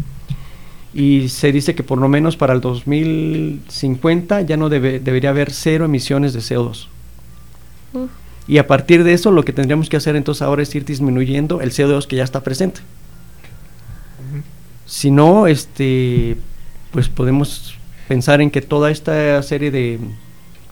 y 0.94 1.28
se 1.30 1.52
dice 1.52 1.76
que 1.76 1.84
por 1.84 1.98
lo 1.98 2.08
menos 2.08 2.38
para 2.38 2.54
el 2.54 2.62
2050 2.62 4.42
ya 4.42 4.56
no 4.56 4.70
debe, 4.70 5.00
debería 5.00 5.32
haber 5.32 5.52
cero 5.52 5.86
emisiones 5.86 6.34
de 6.34 6.40
CO2. 6.40 6.88
Y 8.48 8.60
a 8.60 8.68
partir 8.68 9.04
de 9.04 9.14
eso 9.14 9.32
lo 9.32 9.44
que 9.44 9.54
tendríamos 9.54 9.90
que 9.90 9.98
hacer 9.98 10.16
entonces 10.16 10.42
ahora 10.42 10.62
es 10.62 10.74
ir 10.76 10.86
disminuyendo 10.86 11.62
el 11.62 11.72
CO2 11.72 12.06
que 12.08 12.16
ya 12.16 12.24
está 12.24 12.44
presente. 12.44 12.82
Si 14.86 15.10
no, 15.10 15.48
este, 15.48 16.38
pues 16.92 17.10
podemos 17.10 17.76
pensar 18.08 18.40
en 18.40 18.52
que 18.52 18.62
toda 18.62 18.92
esta 18.92 19.42
serie 19.42 19.72
de, 19.72 20.00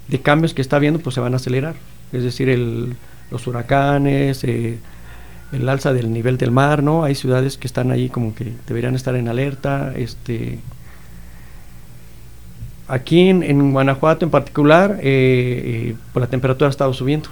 de 0.07 0.21
cambios 0.21 0.53
que 0.53 0.61
está 0.61 0.75
habiendo 0.75 0.99
pues 0.99 1.15
se 1.15 1.21
van 1.21 1.33
a 1.33 1.37
acelerar. 1.37 1.75
Es 2.11 2.23
decir, 2.23 2.47
el, 2.47 2.95
los 3.33 3.45
huracanes, 3.47 4.45
eh, 4.45 4.77
el 5.53 5.69
alza 5.69 5.93
del 5.93 6.11
nivel 6.11 6.37
del 6.37 6.51
mar, 6.51 6.81
¿no? 6.83 7.03
Hay 7.03 7.15
ciudades 7.15 7.57
que 7.57 7.67
están 7.67 7.91
ahí 7.91 8.09
como 8.09 8.33
que 8.33 8.53
deberían 8.67 8.95
estar 8.95 9.15
en 9.15 9.27
alerta, 9.27 9.93
este... 9.95 10.59
Aquí 12.87 13.29
en, 13.29 13.71
Guanajuato 13.71 14.25
en 14.25 14.31
particular, 14.31 14.99
eh, 15.01 15.01
eh, 15.03 15.95
pues 16.11 16.21
la 16.21 16.29
temperatura 16.29 16.67
ha 16.67 16.69
estado 16.69 16.93
subiendo. 16.93 17.29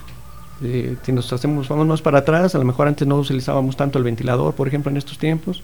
Eh, 0.64 0.96
si 1.04 1.12
nos 1.12 1.32
hacemos, 1.34 1.68
vamos 1.68 1.86
más 1.88 2.02
para 2.02 2.20
atrás, 2.20 2.56
a 2.56 2.58
lo 2.58 2.64
mejor 2.64 2.88
antes 2.88 3.06
no 3.08 3.18
utilizábamos 3.18 3.76
tanto 3.76 3.98
el 3.98 4.06
ventilador, 4.06 4.56
por 4.56 4.68
ejemplo, 4.68 4.90
en 4.90 4.98
estos 4.98 5.18
tiempos. 5.18 5.62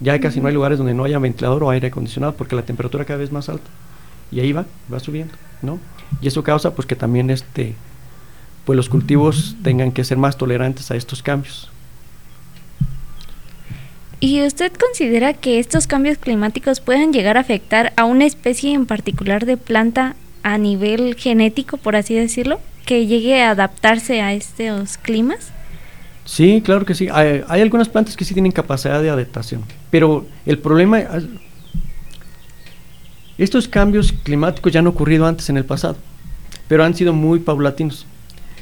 Ya 0.00 0.18
casi 0.20 0.40
no 0.40 0.48
hay 0.48 0.54
lugares 0.54 0.78
donde 0.78 0.94
no 0.94 1.04
haya 1.04 1.18
ventilador 1.18 1.62
o 1.64 1.70
aire 1.70 1.88
acondicionado 1.88 2.34
porque 2.34 2.56
la 2.56 2.62
temperatura 2.62 3.04
cada 3.04 3.18
vez 3.18 3.28
es 3.28 3.32
más 3.32 3.48
alta. 3.48 3.68
Y 4.32 4.40
ahí 4.40 4.52
va, 4.52 4.64
va 4.92 5.00
subiendo, 5.00 5.34
¿no? 5.62 5.78
Y 6.20 6.28
eso 6.28 6.42
causa 6.42 6.74
pues 6.74 6.86
que 6.86 6.96
también 6.96 7.30
este 7.30 7.74
pues 8.64 8.76
los 8.76 8.88
cultivos 8.88 9.56
tengan 9.62 9.92
que 9.92 10.04
ser 10.04 10.18
más 10.18 10.36
tolerantes 10.36 10.90
a 10.90 10.96
estos 10.96 11.22
cambios. 11.22 11.70
¿Y 14.20 14.42
usted 14.42 14.72
considera 14.72 15.34
que 15.34 15.58
estos 15.58 15.86
cambios 15.86 16.16
climáticos 16.16 16.80
pueden 16.80 17.12
llegar 17.12 17.36
a 17.36 17.40
afectar 17.40 17.92
a 17.96 18.04
una 18.04 18.24
especie 18.24 18.72
en 18.72 18.86
particular 18.86 19.44
de 19.44 19.58
planta 19.58 20.16
a 20.42 20.56
nivel 20.56 21.14
genético, 21.16 21.76
por 21.76 21.94
así 21.94 22.14
decirlo, 22.14 22.58
que 22.86 23.06
llegue 23.06 23.42
a 23.42 23.50
adaptarse 23.50 24.22
a 24.22 24.32
estos 24.32 24.96
climas? 24.96 25.52
Sí, 26.24 26.62
claro 26.64 26.86
que 26.86 26.94
sí. 26.94 27.08
Hay, 27.12 27.42
hay 27.46 27.60
algunas 27.60 27.88
plantas 27.90 28.16
que 28.16 28.24
sí 28.24 28.32
tienen 28.32 28.52
capacidad 28.52 29.02
de 29.02 29.10
adaptación, 29.10 29.62
pero 29.90 30.26
el 30.46 30.58
problema, 30.58 31.02
estos 33.36 33.68
cambios 33.68 34.10
climáticos 34.10 34.72
ya 34.72 34.80
han 34.80 34.86
ocurrido 34.86 35.26
antes 35.26 35.50
en 35.50 35.58
el 35.58 35.66
pasado, 35.66 35.98
pero 36.66 36.82
han 36.82 36.94
sido 36.94 37.12
muy 37.12 37.40
paulatinos. 37.40 38.06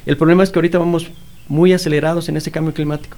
El 0.06 0.16
problema 0.16 0.42
es 0.42 0.50
que 0.50 0.58
ahorita 0.58 0.78
vamos 0.78 1.10
muy 1.48 1.72
acelerados 1.72 2.28
en 2.28 2.36
ese 2.36 2.50
cambio 2.50 2.74
climático. 2.74 3.16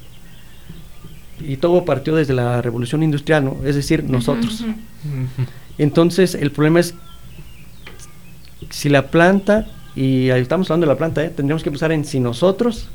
Y 1.41 1.57
todo 1.57 1.85
partió 1.85 2.15
desde 2.15 2.33
la 2.33 2.63
revolución 2.63 3.03
industrial, 3.03 3.45
¿no? 3.45 3.57
Es 3.65 3.75
decir, 3.75 4.05
nosotros. 4.05 4.65
Entonces, 5.79 6.35
el 6.35 6.51
problema 6.51 6.81
es 6.81 6.95
si 8.71 8.89
la 8.89 9.09
planta, 9.09 9.67
y 9.95 10.31
ahí 10.31 10.43
estamos 10.43 10.71
hablando 10.71 10.87
de 10.87 10.93
la 10.93 10.99
planta, 10.99 11.25
¿eh? 11.25 11.31
tendríamos 11.31 11.63
que 11.63 11.71
pensar 11.71 11.93
en 11.93 12.05
si 12.05 12.21
nosotros 12.21 12.89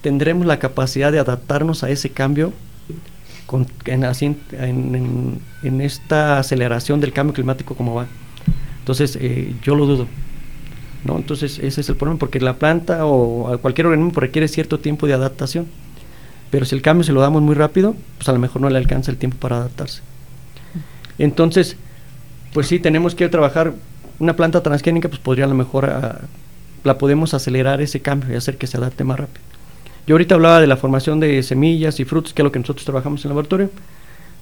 tendremos 0.00 0.46
la 0.46 0.58
capacidad 0.58 1.12
de 1.12 1.18
adaptarnos 1.18 1.84
a 1.84 1.90
ese 1.90 2.10
cambio 2.10 2.52
con, 3.46 3.66
en, 3.86 5.40
en, 5.62 5.80
esta 5.80 6.38
aceleración 6.38 7.00
del 7.00 7.12
cambio 7.12 7.34
climático 7.34 7.74
como 7.74 7.94
va. 7.94 8.06
Entonces, 8.80 9.18
eh, 9.20 9.54
yo 9.62 9.74
lo 9.74 9.86
dudo. 9.86 10.06
Entonces 11.16 11.58
ese 11.58 11.80
es 11.80 11.88
el 11.88 11.96
problema, 11.96 12.18
porque 12.18 12.40
la 12.40 12.54
planta 12.54 13.06
o 13.06 13.56
cualquier 13.58 13.86
organismo 13.86 14.20
requiere 14.20 14.48
cierto 14.48 14.78
tiempo 14.78 15.06
de 15.06 15.14
adaptación. 15.14 15.66
Pero 16.50 16.64
si 16.64 16.74
el 16.74 16.82
cambio 16.82 17.04
se 17.04 17.12
lo 17.12 17.20
damos 17.20 17.42
muy 17.42 17.54
rápido, 17.54 17.94
pues 18.16 18.28
a 18.28 18.32
lo 18.32 18.38
mejor 18.38 18.62
no 18.62 18.70
le 18.70 18.78
alcanza 18.78 19.10
el 19.10 19.16
tiempo 19.16 19.36
para 19.38 19.56
adaptarse. 19.56 20.00
Entonces, 21.18 21.76
pues 22.52 22.66
sí, 22.66 22.78
tenemos 22.78 23.14
que 23.14 23.28
trabajar. 23.28 23.74
Una 24.18 24.34
planta 24.34 24.62
transgénica, 24.62 25.08
pues 25.08 25.20
podría 25.20 25.44
a 25.44 25.48
lo 25.48 25.54
mejor, 25.54 25.86
ah, 25.86 26.22
la 26.82 26.98
podemos 26.98 27.34
acelerar 27.34 27.80
ese 27.80 28.00
cambio 28.00 28.32
y 28.32 28.36
hacer 28.36 28.56
que 28.56 28.66
se 28.66 28.76
adapte 28.76 29.04
más 29.04 29.20
rápido. 29.20 29.42
Yo 30.08 30.14
ahorita 30.14 30.34
hablaba 30.34 30.60
de 30.60 30.66
la 30.66 30.76
formación 30.76 31.20
de 31.20 31.42
semillas 31.42 32.00
y 32.00 32.04
frutos, 32.04 32.32
que 32.32 32.42
es 32.42 32.44
lo 32.44 32.50
que 32.50 32.58
nosotros 32.58 32.84
trabajamos 32.84 33.20
en 33.20 33.28
el 33.28 33.30
laboratorio, 33.30 33.70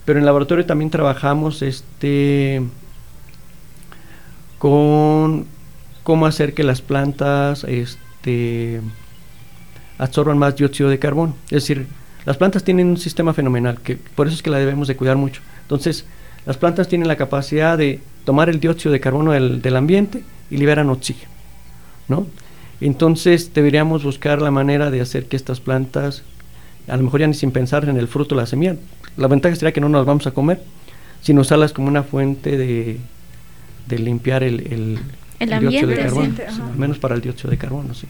pero 0.05 0.19
en 0.19 0.23
el 0.23 0.27
laboratorio 0.27 0.65
también 0.65 0.91
trabajamos 0.91 1.61
este 1.61 2.63
con 4.59 5.47
cómo 6.07 6.27
hacer 6.27 6.55
que 6.55 6.63
las 6.63 6.83
plantas 6.83 7.65
este, 7.65 8.81
absorban 9.99 10.39
más 10.39 10.55
dióxido 10.55 10.89
de 10.89 11.01
carbono. 11.01 11.35
Es 11.47 11.65
decir, 11.65 11.89
las 12.25 12.37
plantas 12.37 12.63
tienen 12.63 12.87
un 12.87 12.97
sistema 12.97 13.35
fenomenal, 13.35 13.81
que 13.81 13.97
por 13.97 14.29
eso 14.29 14.37
es 14.37 14.43
que 14.45 14.51
la 14.51 14.61
debemos 14.61 14.87
de 14.87 14.95
cuidar 14.95 15.17
mucho. 15.17 15.41
Entonces, 15.63 16.05
las 16.47 16.59
plantas 16.59 16.87
tienen 16.87 17.09
la 17.09 17.17
capacidad 17.17 17.77
de 17.77 17.99
tomar 18.25 18.49
el 18.49 18.61
dióxido 18.61 18.93
de 18.93 19.01
carbono 19.01 19.33
del, 19.33 19.77
ambiente 19.77 20.23
y 20.49 20.59
liberan 20.59 20.91
oxígeno, 20.91 21.33
¿no? 22.07 22.29
Entonces, 22.81 23.53
deberíamos 23.53 24.05
buscar 24.05 24.41
la 24.41 24.53
manera 24.53 24.93
de 24.93 25.01
hacer 25.01 25.27
que 25.27 25.35
estas 25.35 25.59
plantas, 25.59 26.23
a 26.87 26.97
lo 26.97 27.03
mejor 27.03 27.19
ya 27.19 27.27
ni 27.27 27.35
sin 27.35 27.51
pensar 27.51 27.89
en 27.89 27.97
el 27.97 28.07
fruto, 28.07 28.37
la 28.37 28.47
semilla, 28.47 28.77
la 29.17 29.27
ventaja 29.27 29.57
sería 29.57 29.73
que 29.73 29.81
no 29.81 29.89
nos 29.89 30.07
vamos 30.07 30.29
a 30.29 30.31
comer, 30.31 30.63
sino 31.21 31.41
usarlas 31.41 31.73
como 31.73 31.89
una 31.89 32.05
fuente 32.05 32.57
de, 32.57 33.01
limpiar 33.89 34.45
el 34.45 35.01
ambiente, 35.41 35.87
de 35.87 35.97
carbono, 35.97 36.35
al 36.71 36.79
menos 36.79 36.99
para 36.99 37.15
el 37.15 37.21
dióxido 37.21 37.51
de 37.51 37.59
carbono, 37.59 37.95
sí. 37.95 38.07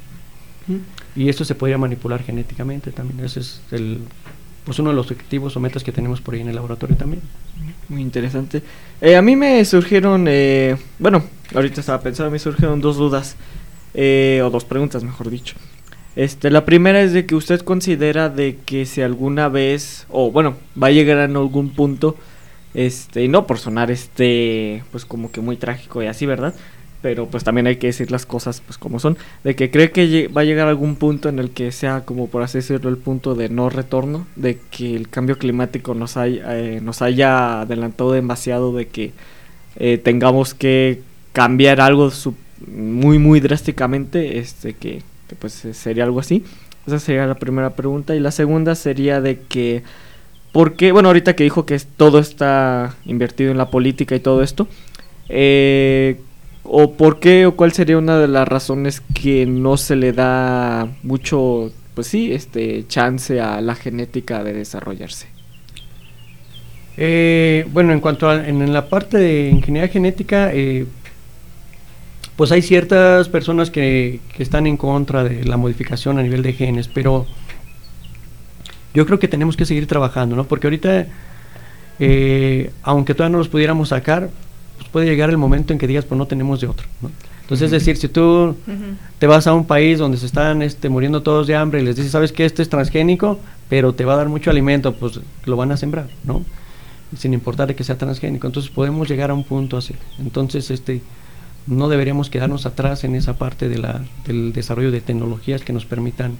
Y 1.14 1.28
esto 1.28 1.44
se 1.44 1.54
podría 1.54 1.78
manipular 1.78 2.22
genéticamente 2.22 2.90
también. 2.90 3.24
Ese 3.24 3.40
es 3.40 3.60
el, 3.70 4.00
pues 4.64 4.78
uno 4.80 4.90
de 4.90 4.96
los 4.96 5.10
objetivos 5.10 5.56
o 5.56 5.60
metas 5.60 5.84
que 5.84 5.92
tenemos 5.92 6.20
por 6.20 6.34
ahí 6.34 6.40
en 6.40 6.48
el 6.48 6.56
laboratorio 6.56 6.96
también. 6.96 7.22
Muy 7.88 8.02
interesante. 8.02 8.62
Eh, 9.00 9.16
a 9.16 9.22
mí 9.22 9.36
me 9.36 9.64
surgieron, 9.64 10.26
eh, 10.28 10.76
bueno, 10.98 11.22
ahorita 11.54 11.80
estaba 11.80 12.02
pensando, 12.02 12.30
me 12.30 12.38
surgieron 12.38 12.80
dos 12.80 12.96
dudas, 12.96 13.36
eh, 13.94 14.42
o 14.44 14.50
dos 14.50 14.64
preguntas, 14.64 15.04
mejor 15.04 15.30
dicho. 15.30 15.54
Este, 16.16 16.50
la 16.50 16.64
primera 16.64 17.00
es 17.00 17.12
de 17.12 17.26
que 17.26 17.34
usted 17.34 17.60
considera 17.60 18.28
de 18.28 18.58
que 18.64 18.86
si 18.86 19.02
alguna 19.02 19.48
vez, 19.48 20.06
o 20.08 20.30
bueno, 20.30 20.56
va 20.80 20.88
a 20.88 20.90
llegar 20.90 21.18
en 21.18 21.36
algún 21.36 21.70
punto, 21.70 22.16
este, 22.74 23.22
y 23.24 23.28
no 23.28 23.46
por 23.46 23.58
sonar 23.58 23.90
este, 23.90 24.82
pues 24.90 25.04
como 25.04 25.30
que 25.30 25.40
muy 25.40 25.56
trágico 25.56 26.02
y 26.02 26.06
así, 26.06 26.26
¿verdad? 26.26 26.54
Pero 27.06 27.28
pues 27.28 27.44
también 27.44 27.68
hay 27.68 27.76
que 27.76 27.86
decir 27.86 28.10
las 28.10 28.26
cosas 28.26 28.60
pues 28.66 28.78
como 28.78 28.98
son, 28.98 29.16
de 29.44 29.54
que 29.54 29.70
cree 29.70 29.92
que 29.92 30.26
va 30.26 30.40
a 30.40 30.44
llegar 30.44 30.66
algún 30.66 30.96
punto 30.96 31.28
en 31.28 31.38
el 31.38 31.50
que 31.50 31.70
sea 31.70 32.00
como 32.04 32.26
por 32.26 32.42
así 32.42 32.58
decirlo 32.58 32.90
el 32.90 32.96
punto 32.96 33.36
de 33.36 33.48
no 33.48 33.70
retorno, 33.70 34.26
de 34.34 34.58
que 34.72 34.96
el 34.96 35.08
cambio 35.08 35.38
climático 35.38 35.94
nos, 35.94 36.16
haya, 36.16 36.58
eh, 36.58 36.80
nos 36.80 37.02
haya 37.02 37.60
adelantado 37.60 38.10
demasiado, 38.10 38.72
de 38.72 38.88
que 38.88 39.12
eh, 39.76 39.98
tengamos 39.98 40.52
que 40.52 41.00
cambiar 41.32 41.80
algo 41.80 42.10
muy 42.66 43.20
muy 43.20 43.38
drásticamente, 43.38 44.38
este 44.40 44.72
que, 44.72 45.04
pues 45.38 45.52
sería 45.74 46.02
algo 46.02 46.18
así. 46.18 46.42
Esa 46.88 46.98
sería 46.98 47.24
la 47.28 47.36
primera 47.36 47.76
pregunta 47.76 48.16
y 48.16 48.18
la 48.18 48.32
segunda 48.32 48.74
sería 48.74 49.20
de 49.20 49.38
que 49.48 49.84
¿por 50.50 50.74
qué? 50.74 50.90
Bueno, 50.90 51.10
ahorita 51.10 51.36
que 51.36 51.44
dijo 51.44 51.66
que 51.66 51.78
todo 51.96 52.18
está 52.18 52.96
invertido 53.04 53.52
en 53.52 53.58
la 53.58 53.70
política 53.70 54.16
y 54.16 54.20
todo 54.20 54.42
esto, 54.42 54.66
eh, 55.28 56.18
o 56.68 56.92
por 56.92 57.20
qué 57.20 57.46
o 57.46 57.56
cuál 57.56 57.72
sería 57.72 57.98
una 57.98 58.18
de 58.18 58.28
las 58.28 58.46
razones 58.46 59.00
que 59.00 59.46
no 59.46 59.76
se 59.76 59.96
le 59.96 60.12
da 60.12 60.88
mucho 61.02 61.72
pues 61.94 62.08
sí 62.08 62.32
este 62.32 62.86
chance 62.86 63.40
a 63.40 63.60
la 63.60 63.74
genética 63.74 64.42
de 64.44 64.52
desarrollarse 64.52 65.28
eh, 66.96 67.66
bueno 67.72 67.92
en 67.92 68.00
cuanto 68.00 68.28
a 68.28 68.46
en, 68.46 68.72
la 68.72 68.88
parte 68.88 69.18
de 69.18 69.48
ingeniería 69.50 69.88
genética 69.88 70.50
eh, 70.52 70.86
pues 72.36 72.52
hay 72.52 72.60
ciertas 72.60 73.28
personas 73.28 73.70
que, 73.70 74.20
que, 74.34 74.42
están 74.42 74.66
en 74.66 74.76
contra 74.76 75.24
de 75.24 75.44
la 75.44 75.56
modificación 75.56 76.18
a 76.18 76.22
nivel 76.22 76.42
de 76.42 76.52
genes 76.52 76.88
pero 76.88 77.26
yo 78.94 79.06
creo 79.06 79.18
que 79.18 79.28
tenemos 79.28 79.56
que 79.56 79.66
seguir 79.66 79.86
trabajando 79.86 80.36
no 80.36 80.44
porque 80.44 80.66
ahorita 80.66 81.06
eh, 81.98 82.70
aunque 82.82 83.14
todavía 83.14 83.32
no 83.32 83.38
los 83.38 83.48
pudiéramos 83.48 83.88
sacar 83.88 84.28
puede 84.96 85.08
llegar 85.08 85.28
el 85.28 85.36
momento 85.36 85.74
en 85.74 85.78
que 85.78 85.86
digas, 85.86 86.06
pues 86.06 86.16
no 86.16 86.24
tenemos 86.24 86.58
de 86.62 86.68
otro. 86.68 86.86
Entonces, 87.42 87.66
es 87.66 87.70
decir, 87.70 87.98
si 87.98 88.08
tú 88.08 88.56
te 89.18 89.26
vas 89.26 89.46
a 89.46 89.52
un 89.52 89.66
país 89.66 89.98
donde 89.98 90.16
se 90.16 90.24
están 90.24 90.62
este, 90.62 90.88
muriendo 90.88 91.22
todos 91.22 91.46
de 91.46 91.54
hambre 91.54 91.82
y 91.82 91.84
les 91.84 91.96
dices, 91.96 92.12
sabes 92.12 92.32
que 92.32 92.46
este 92.46 92.62
es 92.62 92.70
transgénico, 92.70 93.38
pero 93.68 93.92
te 93.92 94.06
va 94.06 94.14
a 94.14 94.16
dar 94.16 94.30
mucho 94.30 94.48
alimento, 94.48 94.94
pues 94.94 95.20
lo 95.44 95.54
van 95.54 95.70
a 95.70 95.76
sembrar, 95.76 96.08
¿no? 96.24 96.42
Sin 97.14 97.34
importar 97.34 97.68
de 97.68 97.74
que 97.74 97.84
sea 97.84 97.98
transgénico. 97.98 98.46
Entonces, 98.46 98.72
podemos 98.72 99.06
llegar 99.06 99.30
a 99.30 99.34
un 99.34 99.44
punto 99.44 99.76
así. 99.76 99.94
Entonces, 100.18 100.70
este, 100.70 101.02
no 101.66 101.90
deberíamos 101.90 102.30
quedarnos 102.30 102.64
atrás 102.64 103.04
en 103.04 103.16
esa 103.16 103.36
parte 103.36 103.68
de 103.68 103.76
la, 103.76 104.00
del 104.26 104.54
desarrollo 104.54 104.90
de 104.90 105.02
tecnologías 105.02 105.60
que 105.60 105.74
nos 105.74 105.84
permitan 105.84 106.38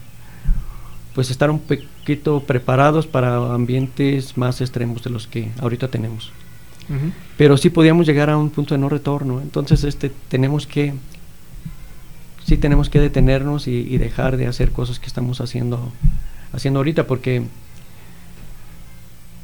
pues 1.14 1.30
estar 1.30 1.50
un 1.50 1.58
poquito 1.58 2.40
preparados 2.40 3.06
para 3.06 3.52
ambientes 3.52 4.38
más 4.38 4.62
extremos 4.62 5.02
de 5.02 5.10
los 5.10 5.26
que 5.26 5.50
ahorita 5.60 5.88
tenemos 5.88 6.32
pero 7.36 7.56
sí 7.56 7.70
podíamos 7.70 8.06
llegar 8.06 8.30
a 8.30 8.36
un 8.36 8.50
punto 8.50 8.74
de 8.74 8.78
no 8.78 8.88
retorno. 8.88 9.40
Entonces, 9.40 9.84
este, 9.84 10.10
tenemos 10.28 10.66
que, 10.66 10.94
sí 12.44 12.56
tenemos 12.56 12.88
que 12.88 13.00
detenernos 13.00 13.66
y, 13.66 13.98
dejar 13.98 14.36
de 14.36 14.46
hacer 14.46 14.72
cosas 14.72 14.98
que 14.98 15.06
estamos 15.06 15.40
haciendo, 15.40 15.92
haciendo 16.52 16.80
ahorita, 16.80 17.06
porque 17.06 17.42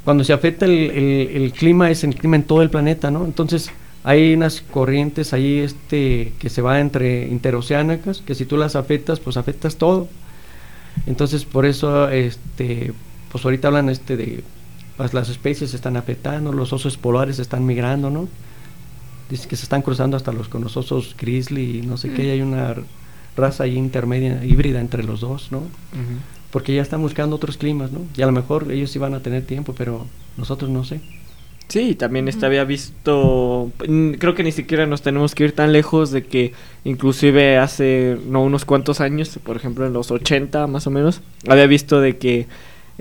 cuando 0.04 0.24
se 0.24 0.32
afecta 0.32 0.66
el, 0.66 0.90
el, 0.90 1.52
clima 1.52 1.90
es 1.90 2.04
el 2.04 2.14
clima 2.14 2.36
en 2.36 2.42
todo 2.44 2.62
el 2.62 2.70
planeta, 2.70 3.10
¿no? 3.10 3.24
Entonces 3.24 3.70
hay 4.04 4.34
unas 4.34 4.60
corrientes 4.60 5.32
ahí 5.32 5.58
este, 5.58 6.32
que 6.38 6.48
se 6.48 6.62
va 6.62 6.80
entre 6.80 7.28
interoceánicas, 7.28 8.20
que 8.20 8.34
si 8.34 8.44
tú 8.44 8.56
las 8.56 8.74
afectas, 8.74 9.20
pues 9.20 9.36
afectas 9.36 9.76
todo. 9.76 10.08
Entonces 11.06 11.44
por 11.44 11.66
eso, 11.66 12.08
este, 12.08 12.92
pues 13.30 13.44
ahorita 13.44 13.68
hablan 13.68 13.88
este 13.88 14.16
de 14.16 14.44
pues, 15.02 15.14
las 15.14 15.28
especies 15.30 15.70
se 15.70 15.76
están 15.76 15.96
afectando, 15.96 16.52
los 16.52 16.72
osos 16.72 16.96
polares 16.96 17.40
están 17.40 17.66
migrando, 17.66 18.08
¿no? 18.08 18.28
Dice 19.28 19.48
que 19.48 19.56
se 19.56 19.64
están 19.64 19.82
cruzando 19.82 20.16
hasta 20.16 20.30
los 20.30 20.46
con 20.46 20.62
los 20.62 20.76
osos 20.76 21.16
grizzly 21.18 21.78
y 21.78 21.82
no 21.82 21.96
sé 21.96 22.12
qué, 22.12 22.26
y 22.26 22.30
hay 22.30 22.40
una 22.40 22.76
raza 23.36 23.64
ahí 23.64 23.76
intermedia, 23.76 24.44
híbrida 24.44 24.78
entre 24.80 25.02
los 25.02 25.20
dos, 25.20 25.50
¿no? 25.50 25.64
Porque 26.52 26.72
ya 26.72 26.82
están 26.82 27.02
buscando 27.02 27.34
otros 27.34 27.56
climas, 27.56 27.90
¿no? 27.90 28.02
Y 28.16 28.22
a 28.22 28.26
lo 28.26 28.32
mejor 28.32 28.70
ellos 28.70 28.92
sí 28.92 29.00
van 29.00 29.14
a 29.14 29.20
tener 29.20 29.44
tiempo, 29.44 29.74
pero 29.76 30.06
nosotros 30.36 30.70
no 30.70 30.84
sé. 30.84 31.00
Sí, 31.66 31.96
también 31.96 32.28
este 32.28 32.46
había 32.46 32.62
visto, 32.62 33.72
creo 33.78 34.36
que 34.36 34.44
ni 34.44 34.52
siquiera 34.52 34.86
nos 34.86 35.02
tenemos 35.02 35.34
que 35.34 35.42
ir 35.42 35.52
tan 35.52 35.72
lejos 35.72 36.12
de 36.12 36.22
que 36.22 36.52
inclusive 36.84 37.58
hace 37.58 38.18
no 38.28 38.44
unos 38.44 38.64
cuantos 38.64 39.00
años, 39.00 39.40
por 39.42 39.56
ejemplo 39.56 39.84
en 39.84 39.94
los 39.94 40.12
80 40.12 40.68
más 40.68 40.86
o 40.86 40.90
menos, 40.90 41.22
había 41.48 41.66
visto 41.66 42.00
de 42.00 42.18
que 42.18 42.46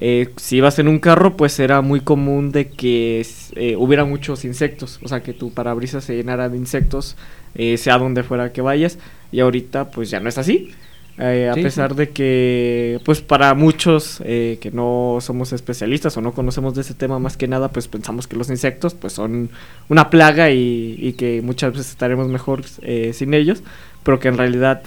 eh, 0.04 0.30
si 0.38 0.58
ibas 0.58 0.80
en 0.80 0.88
un 0.88 0.98
carro, 0.98 1.38
pues 1.38 1.60
era 1.60 1.82
muy 1.82 2.02
común 2.02 2.52
de 2.52 2.70
que 2.70 3.24
eh, 3.56 3.76
hubiera 3.78 4.04
muchos 4.04 4.44
insectos, 4.46 5.00
o 5.04 5.08
sea, 5.08 5.22
que 5.22 5.32
tu 5.32 5.54
parabrisas 5.54 6.04
se 6.04 6.16
llenara 6.16 6.50
de 6.50 6.58
insectos, 6.58 7.16
eh, 7.54 7.78
sea 7.78 8.00
donde 8.00 8.24
fuera 8.24 8.52
que 8.52 8.62
vayas, 8.62 8.98
y 9.32 9.42
ahorita 9.42 9.92
pues 9.92 10.10
ya 10.10 10.20
no 10.20 10.28
es 10.28 10.40
así. 10.40 10.72
a 11.20 11.54
pesar 11.54 11.94
de 11.94 12.10
que, 12.10 13.00
pues 13.06 13.22
para 13.22 13.54
muchos 13.54 14.18
que 14.26 14.72
no 14.74 15.20
somos 15.22 15.54
especialistas 15.54 16.18
o 16.18 16.22
no 16.22 16.34
conocemos 16.34 16.74
de 16.74 16.82
ese 16.82 16.96
tema 16.96 17.20
más 17.20 17.38
que 17.38 17.48
nada, 17.48 17.70
pues 17.70 17.88
pensamos 17.88 18.26
que 18.26 18.36
los 18.36 18.50
insectos 18.50 18.96
pues 18.96 19.14
son 19.14 19.52
una 19.88 20.10
plaga 20.10 20.50
y, 20.50 20.96
y 20.98 21.14
que 21.14 21.44
muchas 21.44 21.74
veces 21.74 21.92
estaremos 21.92 22.28
mejor 22.28 22.64
sin 22.66 23.36
ellos, 23.36 23.62
pero 24.04 24.20
que 24.20 24.30
en 24.30 24.38
realidad 24.40 24.82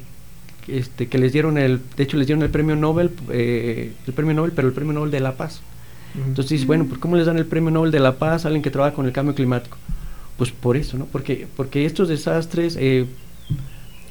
este, 0.68 1.08
que 1.08 1.20
les 1.20 1.32
dieron 1.32 1.60
el, 1.60 1.80
de 1.96 2.04
hecho 2.04 2.18
les 2.18 2.26
dieron 2.26 2.42
el 2.44 2.50
premio 2.50 2.76
Nobel, 2.76 3.12
eh, 3.30 3.94
el 4.08 4.14
premio 4.14 4.34
Nobel, 4.34 4.54
pero 4.54 4.68
el 4.68 4.74
premio 4.74 4.94
Nobel 4.94 5.12
de 5.12 5.20
la 5.20 5.38
Paz. 5.38 5.62
Entonces 6.16 6.50
dices, 6.50 6.66
bueno, 6.66 6.86
¿por 6.86 6.98
cómo 7.00 7.16
les 7.16 7.28
dan 7.28 7.38
el 7.38 7.46
premio 7.46 7.70
Nobel 7.70 7.92
de 7.92 8.00
la 8.00 8.16
Paz 8.16 8.44
a 8.44 8.48
alguien 8.48 8.64
que 8.64 8.72
trabaja 8.72 8.96
con 8.96 9.06
el 9.06 9.12
cambio 9.12 9.36
climático? 9.36 9.78
Pues 10.36 10.50
por 10.50 10.78
eso, 10.78 10.98
¿no? 10.98 11.06
Porque, 11.06 11.46
porque 11.56 11.86
estos 11.86 12.10
desastres 12.10 12.76
eh, 12.80 13.06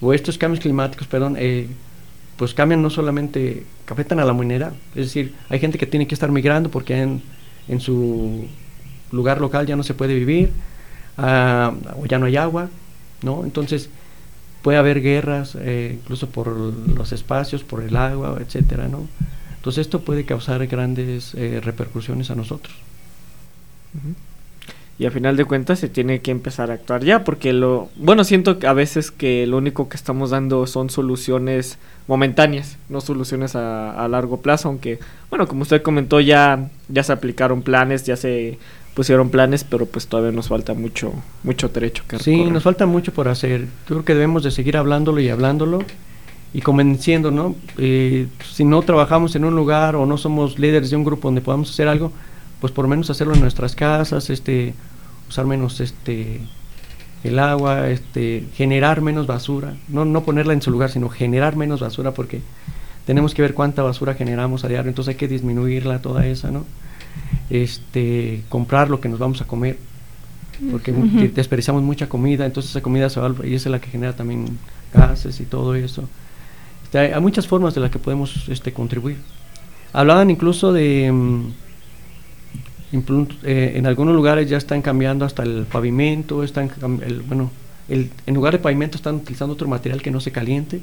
o 0.00 0.12
estos 0.12 0.38
cambios 0.38 0.62
climáticos, 0.62 1.08
perdón, 1.08 1.36
pues 2.36 2.54
cambian 2.54 2.82
no 2.82 2.90
solamente, 2.90 3.64
afectan 3.88 4.20
a 4.20 4.24
la 4.24 4.32
humanidad, 4.32 4.72
es 4.94 5.06
decir, 5.06 5.34
hay 5.48 5.58
gente 5.58 5.78
que 5.78 5.86
tiene 5.86 6.06
que 6.06 6.14
estar 6.14 6.30
migrando 6.30 6.70
porque 6.70 7.00
en, 7.00 7.22
en 7.68 7.80
su 7.80 8.46
lugar 9.12 9.40
local 9.40 9.66
ya 9.66 9.76
no 9.76 9.82
se 9.82 9.94
puede 9.94 10.14
vivir, 10.14 10.50
uh, 11.18 12.00
o 12.00 12.06
ya 12.06 12.18
no 12.18 12.26
hay 12.26 12.36
agua, 12.36 12.68
¿no? 13.22 13.44
Entonces 13.44 13.88
puede 14.62 14.78
haber 14.78 15.00
guerras, 15.00 15.56
eh, 15.60 15.98
incluso 16.00 16.28
por 16.28 16.48
los 16.48 17.12
espacios, 17.12 17.62
por 17.62 17.82
el 17.82 17.96
agua, 17.96 18.38
etcétera, 18.40 18.88
¿no? 18.88 19.06
Entonces 19.56 19.82
esto 19.82 20.00
puede 20.00 20.24
causar 20.24 20.66
grandes 20.66 21.34
eh, 21.34 21.60
repercusiones 21.62 22.30
a 22.30 22.34
nosotros. 22.34 22.74
Y 24.98 25.06
a 25.06 25.10
final 25.10 25.36
de 25.36 25.44
cuentas 25.44 25.78
se 25.78 25.88
tiene 25.88 26.20
que 26.20 26.30
empezar 26.30 26.70
a 26.70 26.74
actuar 26.74 27.04
ya 27.04 27.22
porque 27.22 27.52
lo 27.52 27.90
bueno 27.96 28.24
siento 28.24 28.58
que 28.58 28.66
a 28.66 28.72
veces 28.72 29.10
que 29.10 29.46
lo 29.46 29.58
único 29.58 29.88
que 29.88 29.96
estamos 29.96 30.30
dando 30.30 30.66
son 30.66 30.88
soluciones 30.88 31.78
momentáneas, 32.06 32.78
no 32.88 33.00
soluciones 33.00 33.56
a, 33.56 34.06
largo 34.08 34.40
plazo, 34.40 34.68
aunque, 34.68 34.98
bueno, 35.30 35.48
como 35.48 35.62
usted 35.62 35.82
comentó, 35.82 36.20
ya, 36.20 36.68
ya 36.88 37.02
se 37.02 37.12
aplicaron 37.12 37.62
planes, 37.62 38.04
ya 38.04 38.16
se 38.16 38.58
pusieron 38.94 39.30
planes, 39.30 39.64
pero 39.64 39.86
pues 39.86 40.06
todavía 40.06 40.32
nos 40.32 40.48
falta 40.48 40.72
mucho, 40.74 41.12
mucho 41.42 41.70
trecho 41.70 42.04
que 42.08 42.18
Sí, 42.18 42.44
nos 42.44 42.62
falta 42.62 42.86
mucho 42.86 43.12
por 43.12 43.28
hacer. 43.28 43.66
Creo 43.86 44.04
que 44.04 44.14
debemos 44.14 44.42
de 44.42 44.50
seguir 44.50 44.76
hablándolo 44.76 45.20
y 45.20 45.28
hablándolo 45.28 45.80
y 46.54 46.60
convenciendo, 46.60 47.30
¿no? 47.30 47.54
Eh, 47.76 48.28
si 48.52 48.64
no 48.64 48.80
trabajamos 48.82 49.34
en 49.36 49.44
un 49.44 49.56
lugar 49.56 49.96
o 49.96 50.06
no 50.06 50.16
somos 50.16 50.58
líderes 50.58 50.90
de 50.90 50.96
un 50.96 51.04
grupo 51.04 51.28
donde 51.28 51.40
podamos 51.40 51.70
hacer 51.70 51.88
algo, 51.88 52.12
pues 52.60 52.72
por 52.72 52.88
menos 52.88 53.10
hacerlo 53.10 53.34
en 53.34 53.40
nuestras 53.40 53.74
casas, 53.74 54.30
este, 54.30 54.74
usar 55.28 55.46
menos 55.46 55.80
este 55.80 56.40
el 57.24 57.38
agua, 57.38 57.88
este, 57.88 58.46
generar 58.54 59.00
menos 59.00 59.26
basura, 59.26 59.74
no, 59.88 60.04
no 60.04 60.22
ponerla 60.22 60.52
en 60.52 60.62
su 60.62 60.70
lugar, 60.70 60.90
sino 60.90 61.08
generar 61.08 61.56
menos 61.56 61.80
basura 61.80 62.12
porque 62.12 62.40
tenemos 63.04 63.34
que 63.34 63.42
ver 63.42 63.54
cuánta 63.54 63.82
basura 63.82 64.14
generamos 64.14 64.64
a 64.64 64.68
diario, 64.68 64.88
entonces 64.88 65.14
hay 65.14 65.18
que 65.18 65.28
disminuirla 65.28 66.00
toda 66.00 66.26
esa, 66.26 66.50
¿no? 66.50 66.64
Este, 67.50 68.42
comprar 68.48 68.90
lo 68.90 69.00
que 69.00 69.08
nos 69.08 69.18
vamos 69.18 69.40
a 69.40 69.46
comer, 69.46 69.78
porque 70.70 70.92
desperdiciamos 71.34 71.82
mucha 71.82 72.08
comida, 72.08 72.46
entonces 72.46 72.70
esa 72.70 72.80
comida 72.80 73.10
se 73.10 73.20
va 73.20 73.34
y 73.44 73.54
esa 73.54 73.68
es 73.68 73.72
la 73.72 73.80
que 73.80 73.90
genera 73.90 74.14
también 74.14 74.58
gases 74.92 75.40
y 75.40 75.44
todo 75.44 75.74
eso. 75.74 76.08
Este, 76.84 76.98
hay, 76.98 77.20
muchas 77.20 77.46
formas 77.46 77.74
de 77.74 77.80
las 77.80 77.90
que 77.90 77.98
podemos 77.98 78.48
este, 78.48 78.72
contribuir. 78.72 79.18
Hablaban 79.92 80.30
incluso 80.30 80.72
de... 80.72 81.12
Eh, 83.42 83.72
en 83.76 83.86
algunos 83.86 84.14
lugares 84.14 84.48
ya 84.48 84.56
están 84.56 84.82
cambiando 84.82 85.24
hasta 85.24 85.42
el 85.42 85.64
pavimento, 85.64 86.42
están 86.42 86.70
el, 87.04 87.22
bueno, 87.22 87.50
el, 87.88 88.10
en 88.26 88.34
lugar 88.34 88.52
de 88.52 88.58
pavimento 88.58 88.96
están 88.96 89.16
utilizando 89.16 89.54
otro 89.54 89.68
material 89.68 90.02
que 90.02 90.10
no 90.10 90.20
se 90.20 90.32
caliente. 90.32 90.80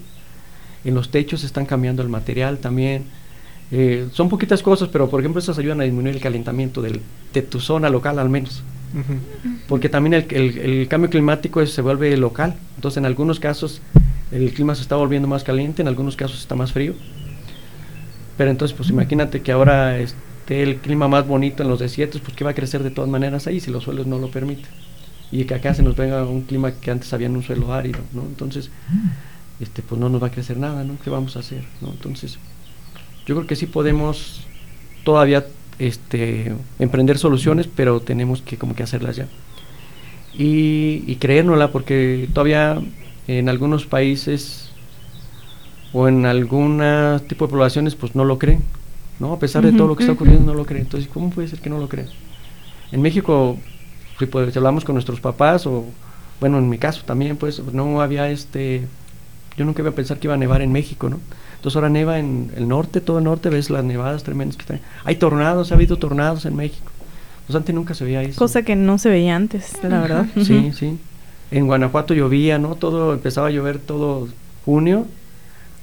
En 0.85 0.95
los 0.95 1.09
techos 1.09 1.43
están 1.43 1.65
cambiando 1.65 2.01
el 2.01 2.09
material 2.09 2.57
también. 2.57 3.05
Eh, 3.71 4.07
son 4.11 4.29
poquitas 4.29 4.61
cosas, 4.61 4.89
pero 4.89 5.09
por 5.09 5.19
ejemplo 5.19 5.39
estas 5.39 5.57
ayudan 5.57 5.81
a 5.81 5.83
disminuir 5.83 6.15
el 6.15 6.21
calentamiento 6.21 6.81
del, 6.81 7.01
de 7.33 7.41
tu 7.41 7.59
zona 7.59 7.89
local 7.89 8.19
al 8.19 8.29
menos. 8.29 8.63
Porque 9.67 9.89
también 9.89 10.13
el, 10.13 10.31
el, 10.31 10.87
cambio 10.87 11.09
climático 11.09 11.65
se 11.65 11.81
vuelve 11.81 12.15
local. 12.15 12.55
Entonces 12.75 12.97
en 12.97 13.05
algunos 13.05 13.39
casos 13.39 13.81
el 14.31 14.53
clima 14.53 14.75
se 14.75 14.83
está 14.83 14.95
volviendo 14.95 15.27
más 15.27 15.43
caliente, 15.43 15.81
en 15.81 15.87
algunos 15.87 16.15
casos 16.15 16.39
está 16.39 16.55
más 16.55 16.71
frío. 16.71 16.93
Pero 18.37 18.51
entonces 18.51 18.75
pues 18.77 18.89
imagínate 18.89 19.41
que 19.41 19.51
ahora 19.51 19.97
el 20.47 20.77
clima 20.77 21.07
más 21.07 21.27
bonito 21.27 21.63
en 21.63 21.69
los 21.69 21.79
desiertos, 21.79 22.21
pues 22.21 22.35
que 22.35 22.43
va 22.43 22.51
a 22.51 22.55
crecer 22.55 22.83
de 22.83 22.91
todas 22.91 23.09
maneras 23.09 23.47
ahí 23.47 23.59
si 23.59 23.71
los 23.71 23.83
suelos 23.83 24.07
no 24.07 24.19
lo 24.19 24.29
permiten. 24.29 24.67
Y 25.31 25.45
que 25.45 25.55
acá 25.55 25.73
se 25.73 25.83
nos 25.83 25.95
venga 25.95 26.23
un 26.25 26.41
clima 26.41 26.71
que 26.73 26.91
antes 26.91 27.11
había 27.13 27.27
en 27.27 27.35
un 27.35 27.43
suelo 27.43 27.73
árido, 27.73 27.99
¿no? 28.13 28.21
Entonces, 28.21 28.69
este, 29.59 29.81
pues 29.81 29.99
no 29.99 30.09
nos 30.09 30.21
va 30.21 30.27
a 30.27 30.31
crecer 30.31 30.57
nada, 30.57 30.83
¿no? 30.83 30.97
¿Qué 31.03 31.09
vamos 31.09 31.35
a 31.37 31.39
hacer? 31.39 31.63
Entonces, 31.81 32.37
yo 33.25 33.35
creo 33.35 33.47
que 33.47 33.55
sí 33.55 33.65
podemos 33.65 34.41
todavía 35.03 35.45
este, 35.79 36.53
emprender 36.77 37.17
soluciones, 37.17 37.67
pero 37.73 37.99
tenemos 37.99 38.41
que 38.41 38.57
como 38.57 38.75
que 38.75 38.83
hacerlas 38.83 39.15
ya. 39.15 39.27
Y, 40.35 41.03
y 41.07 41.15
creérnosla, 41.19 41.71
porque 41.71 42.27
todavía 42.33 42.79
en 43.27 43.49
algunos 43.49 43.85
países 43.85 44.69
o 45.93 46.07
en 46.07 46.25
algún 46.25 46.81
tipo 47.27 47.47
de 47.47 47.51
poblaciones, 47.51 47.95
pues 47.95 48.13
no 48.15 48.25
lo 48.25 48.37
creen 48.37 48.61
¿no? 49.19 49.33
A 49.33 49.39
pesar 49.39 49.63
de 49.63 49.71
todo 49.71 49.87
lo 49.87 49.95
que 49.95 50.03
está 50.03 50.13
ocurriendo, 50.13 50.51
no 50.51 50.57
lo 50.57 50.65
creen. 50.65 50.83
Entonces, 50.83 51.09
¿cómo 51.11 51.29
puede 51.29 51.47
ser 51.47 51.59
que 51.59 51.69
no 51.69 51.77
lo 51.77 51.87
creen? 51.87 52.07
En 52.91 53.01
México, 53.01 53.57
si, 54.19 54.25
pues, 54.25 54.55
hablamos 54.55 54.85
con 54.85 54.95
nuestros 54.95 55.19
papás, 55.19 55.65
o 55.65 55.85
bueno, 56.39 56.57
en 56.57 56.69
mi 56.69 56.77
caso 56.77 57.03
también, 57.05 57.37
pues 57.37 57.61
no 57.71 58.01
había 58.01 58.29
este. 58.29 58.87
Yo 59.57 59.65
nunca 59.65 59.81
iba 59.81 59.91
a 59.91 59.95
pensar 59.95 60.19
que 60.19 60.27
iba 60.27 60.33
a 60.33 60.37
nevar 60.37 60.61
en 60.61 60.71
México, 60.71 61.09
¿no? 61.09 61.19
Entonces 61.55 61.75
ahora 61.77 61.89
neva 61.89 62.19
en 62.19 62.51
el 62.57 62.67
norte, 62.67 62.99
todo 62.99 63.19
el 63.19 63.23
norte, 63.23 63.49
ves 63.49 63.69
las 63.69 63.83
nevadas 63.83 64.23
tremendas 64.23 64.57
que 64.57 64.63
están. 64.63 64.81
Hay 65.05 65.15
tornados, 65.15 65.71
ha 65.71 65.75
habido 65.75 65.97
tornados 65.97 66.45
en 66.45 66.55
México. 66.55 66.91
Pues 67.47 67.55
antes 67.55 67.73
nunca 67.73 67.93
se 67.93 68.03
veía 68.03 68.21
eso. 68.21 68.37
Cosa 68.37 68.63
que 68.63 68.75
no 68.75 68.97
se 68.97 69.09
veía 69.09 69.35
antes, 69.35 69.73
la 69.83 70.01
verdad. 70.01 70.25
Sí, 70.41 70.71
sí. 70.73 70.97
En 71.51 71.67
Guanajuato 71.67 72.13
llovía, 72.13 72.57
¿no? 72.57 72.75
Todo 72.75 73.13
empezaba 73.13 73.47
a 73.47 73.51
llover 73.51 73.79
todo 73.79 74.27
junio 74.65 75.05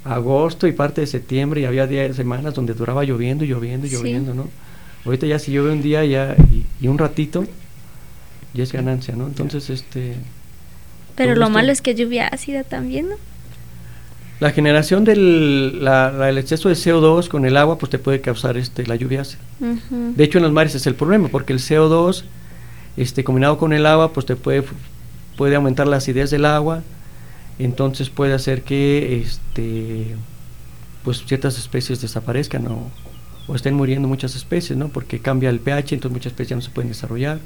agosto 0.05 0.67
y 0.67 0.73
parte 0.73 1.01
de 1.01 1.07
septiembre 1.07 1.61
y 1.61 1.65
había 1.65 1.87
días, 1.87 2.17
semanas 2.17 2.55
donde 2.55 2.75
duraba 2.75 3.05
lloviendo 3.05 3.45
y 3.45 3.49
lloviendo 3.49 3.87
y 3.87 3.91
lloviendo, 3.91 4.35
¿no? 4.35 4.49
Ahorita 5.05 5.27
ya 5.27 5.39
si 5.39 5.53
llueve 5.53 5.73
un 5.73 5.83
día 5.83 6.05
ya 6.05 6.37
y, 6.81 6.89
un 6.89 6.99
ratito, 6.99 7.45
ya 8.55 8.63
es 8.63 8.73
ganancia, 8.73 9.15
¿no? 9.17 9.27
Entonces, 9.27 9.71
este... 9.71 10.15
Pero 11.17 11.35
lo 11.35 11.51
malo 11.51 11.73
es 11.73 11.83
que 11.83 11.95
lluvia 11.95 12.29
ácida 12.29 12.65
también, 12.65 13.11
¿no? 13.11 13.17
La 14.41 14.53
generación 14.53 15.05
del 15.05 15.87
el 15.87 16.39
exceso 16.39 16.71
de 16.71 16.75
CO2 16.75 17.29
con 17.29 17.45
el 17.45 17.59
agua 17.59 17.77
pues 17.77 17.91
te 17.91 17.99
puede 17.99 18.23
causar 18.23 18.57
este, 18.57 18.87
la 18.87 18.97
lluvia 18.97 19.21
ácida. 19.21 19.41
De 19.91 20.25
hecho 20.25 20.39
en 20.39 20.45
los 20.45 20.53
mares 20.53 20.75
es 20.75 20.87
el 20.87 20.95
problema 20.95 21.29
porque 21.29 21.53
el 21.53 21.59
CO2 21.59 22.25
este, 22.97 23.23
combinado 23.23 23.59
con 23.59 23.75
el 23.75 23.85
agua 23.85 24.15
pues 24.15 24.25
te 24.25 24.37
puede, 24.37 24.65
puede 25.37 25.57
aumentar 25.57 25.87
la 25.87 25.97
acidez 25.97 26.31
del 26.31 26.47
agua, 26.47 26.83
entonces 27.65 28.11
puede 28.11 28.35
hacer 28.35 28.63
que 28.63 29.21
este, 29.21 30.17
pues 31.05 31.25
ciertas 31.25 31.59
especies 31.59 32.01
desaparezcan 32.01 32.67
o, 32.69 32.91
estén 33.55 33.75
muriendo 33.75 34.07
muchas 34.07 34.37
especies, 34.37 34.79
¿no? 34.79 34.91
porque 34.91 35.19
cambia 35.19 35.51
el 35.51 35.59
pH, 35.59 35.97
entonces 35.97 36.13
muchas 36.13 36.33
especies 36.33 36.57
no 36.57 36.63
se 36.63 36.71
pueden 36.71 36.89
desarrollar. 36.89 37.41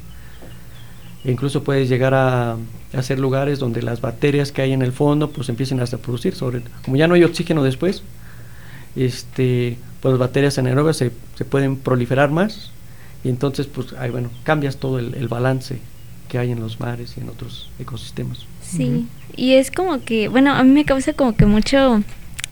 E 1.24 1.32
incluso 1.32 1.64
puedes 1.64 1.88
llegar 1.88 2.12
a, 2.12 2.58
hacer 2.92 3.18
lugares 3.18 3.58
donde 3.58 3.80
las 3.80 4.02
bacterias 4.02 4.52
que 4.52 4.60
hay 4.60 4.72
en 4.72 4.82
el 4.82 4.92
fondo 4.92 5.30
pues 5.30 5.48
empiecen 5.48 5.80
a 5.80 5.86
producir, 5.86 6.34
sobre, 6.34 6.62
como 6.84 6.96
ya 6.98 7.08
no 7.08 7.14
hay 7.14 7.24
oxígeno 7.24 7.62
después, 7.62 8.02
este, 8.96 9.78
pues 10.00 10.12
las 10.12 10.18
bacterias 10.18 10.58
anaerobias 10.58 10.98
se, 10.98 11.10
se 11.36 11.44
pueden 11.46 11.76
proliferar 11.76 12.30
más 12.30 12.70
y 13.24 13.30
entonces 13.30 13.66
pues 13.66 13.94
bueno, 14.12 14.30
cambias 14.44 14.76
todo 14.76 14.98
el, 14.98 15.28
balance 15.28 15.78
que 16.34 16.40
hay 16.40 16.50
en 16.50 16.58
los 16.58 16.80
mares 16.80 17.14
y 17.16 17.20
en 17.20 17.28
otros 17.28 17.70
ecosistemas. 17.78 18.44
Sí, 18.60 19.06
y 19.36 19.52
es 19.52 19.70
como 19.70 20.02
que, 20.02 20.26
bueno, 20.26 20.52
a 20.52 20.64
mí 20.64 20.72
me 20.72 20.84
causa 20.84 21.12
como 21.12 21.36
que 21.36 21.46
mucho 21.46 22.02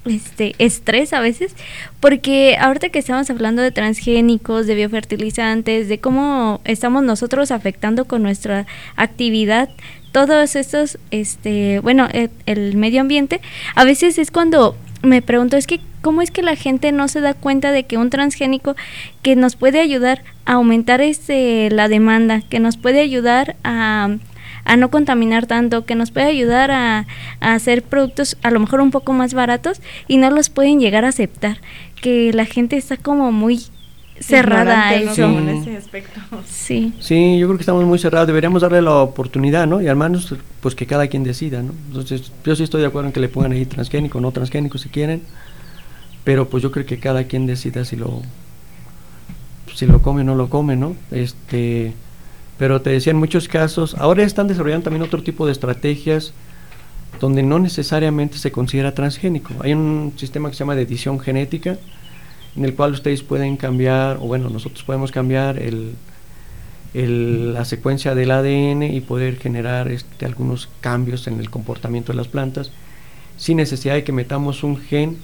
este 0.04 0.54
estrés 0.58 1.12
a 1.12 1.18
veces, 1.18 1.56
porque 1.98 2.56
ahorita 2.60 2.90
que 2.90 3.00
estamos 3.00 3.28
hablando 3.28 3.60
de 3.60 3.72
transgénicos, 3.72 4.68
de 4.68 4.76
biofertilizantes, 4.76 5.88
de 5.88 5.98
cómo 5.98 6.60
estamos 6.64 7.02
nosotros 7.02 7.50
afectando 7.50 8.04
con 8.04 8.22
nuestra 8.22 8.68
actividad 8.94 9.68
todos 10.12 10.54
estos, 10.54 10.98
este, 11.10 11.80
bueno, 11.80 12.06
el, 12.12 12.30
el 12.46 12.76
medio 12.76 13.00
ambiente, 13.00 13.40
a 13.74 13.84
veces 13.84 14.16
es 14.16 14.30
cuando 14.30 14.76
me 15.02 15.22
pregunto, 15.22 15.56
es 15.56 15.66
que 15.66 15.80
cómo 16.02 16.20
es 16.20 16.30
que 16.30 16.42
la 16.42 16.56
gente 16.56 16.92
no 16.92 17.08
se 17.08 17.22
da 17.22 17.32
cuenta 17.32 17.72
de 17.72 17.84
que 17.84 17.96
un 17.96 18.10
transgénico 18.10 18.76
que 19.22 19.36
nos 19.36 19.56
puede 19.56 19.80
ayudar 19.80 20.22
a 20.44 20.54
aumentar 20.54 21.00
este 21.00 21.70
la 21.70 21.88
demanda, 21.88 22.42
que 22.42 22.60
nos 22.60 22.76
puede 22.76 23.00
ayudar 23.00 23.56
a 23.64 24.16
a 24.64 24.76
no 24.76 24.90
contaminar 24.90 25.46
tanto, 25.46 25.84
que 25.84 25.94
nos 25.94 26.10
puede 26.10 26.26
ayudar 26.26 26.70
a, 26.70 27.06
hacer 27.40 27.82
productos 27.82 28.36
a 28.42 28.50
lo 28.50 28.60
mejor 28.60 28.80
un 28.80 28.90
poco 28.90 29.12
más 29.12 29.34
baratos 29.34 29.80
y 30.08 30.18
no 30.18 30.30
los 30.30 30.50
pueden 30.50 30.80
llegar 30.80 31.04
a 31.04 31.08
aceptar, 31.08 31.58
que 32.00 32.32
la 32.32 32.44
gente 32.44 32.76
está 32.76 32.96
como 32.96 33.32
muy 33.32 33.60
cerrada 34.20 34.88
a 34.88 34.94
eso. 34.94 35.24
en 35.24 35.48
ese 35.48 35.76
aspecto. 35.76 36.20
Sí. 36.46 36.92
Sí, 37.00 37.38
yo 37.38 37.48
creo 37.48 37.58
que 37.58 37.62
estamos 37.62 37.84
muy 37.84 37.98
cerrados, 37.98 38.28
deberíamos 38.28 38.62
darle 38.62 38.82
la 38.82 38.96
oportunidad, 38.98 39.66
¿no? 39.66 39.80
Y 39.82 39.88
al 39.88 39.96
menos, 39.96 40.34
pues 40.60 40.74
que 40.74 40.86
cada 40.86 41.08
quien 41.08 41.24
decida, 41.24 41.62
¿no? 41.62 41.72
Entonces, 41.88 42.30
yo 42.44 42.54
sí 42.54 42.62
estoy 42.62 42.82
de 42.82 42.86
acuerdo 42.86 43.08
en 43.08 43.12
que 43.12 43.20
le 43.20 43.28
pongan 43.28 43.52
ahí 43.52 43.66
transgénico, 43.66 44.20
no 44.20 44.30
transgénico 44.30 44.78
si 44.78 44.88
quieren, 44.90 45.22
pero 46.24 46.48
pues 46.48 46.62
yo 46.62 46.70
creo 46.70 46.86
que 46.86 46.98
cada 46.98 47.24
quien 47.24 47.46
decida 47.46 47.84
si 47.84 47.96
lo 47.96 48.22
si 49.74 49.86
lo 49.86 50.02
come 50.02 50.20
o 50.20 50.24
no 50.24 50.34
lo 50.34 50.50
come, 50.50 50.76
¿no? 50.76 50.94
Este, 51.10 51.94
pero 52.58 52.82
te 52.82 52.90
decía, 52.90 53.10
en 53.10 53.16
muchos 53.16 53.48
casos, 53.48 53.94
ahora 53.98 54.22
están 54.22 54.46
desarrollando 54.46 54.84
también 54.84 55.02
otro 55.02 55.22
tipo 55.22 55.46
de 55.46 55.52
estrategias 55.52 56.32
donde 57.20 57.42
no 57.42 57.58
necesariamente 57.58 58.38
se 58.38 58.52
considera 58.52 58.94
transgénico. 58.94 59.54
Hay 59.60 59.72
un 59.72 60.12
sistema 60.16 60.48
que 60.48 60.54
se 60.54 60.60
llama 60.60 60.74
de 60.74 60.82
edición 60.82 61.18
genética, 61.20 61.78
en 62.54 62.64
el 62.64 62.74
cual 62.74 62.92
ustedes 62.92 63.22
pueden 63.22 63.56
cambiar, 63.56 64.18
o 64.18 64.26
bueno, 64.26 64.50
nosotros 64.50 64.84
podemos 64.84 65.10
cambiar 65.10 65.58
el, 65.58 65.94
la 66.94 67.64
secuencia 67.64 68.14
del 68.14 68.30
ADN 68.30 68.82
y 68.82 69.00
poder 69.00 69.38
generar 69.38 69.90
este, 69.90 70.26
algunos 70.26 70.68
cambios 70.80 71.26
en 71.26 71.40
el 71.40 71.48
comportamiento 71.48 72.12
de 72.12 72.18
las 72.18 72.28
plantas 72.28 72.70
sin 73.38 73.56
necesidad 73.56 73.94
de 73.94 74.04
que 74.04 74.12
metamos 74.12 74.62
un 74.62 74.76
gen 74.76 75.16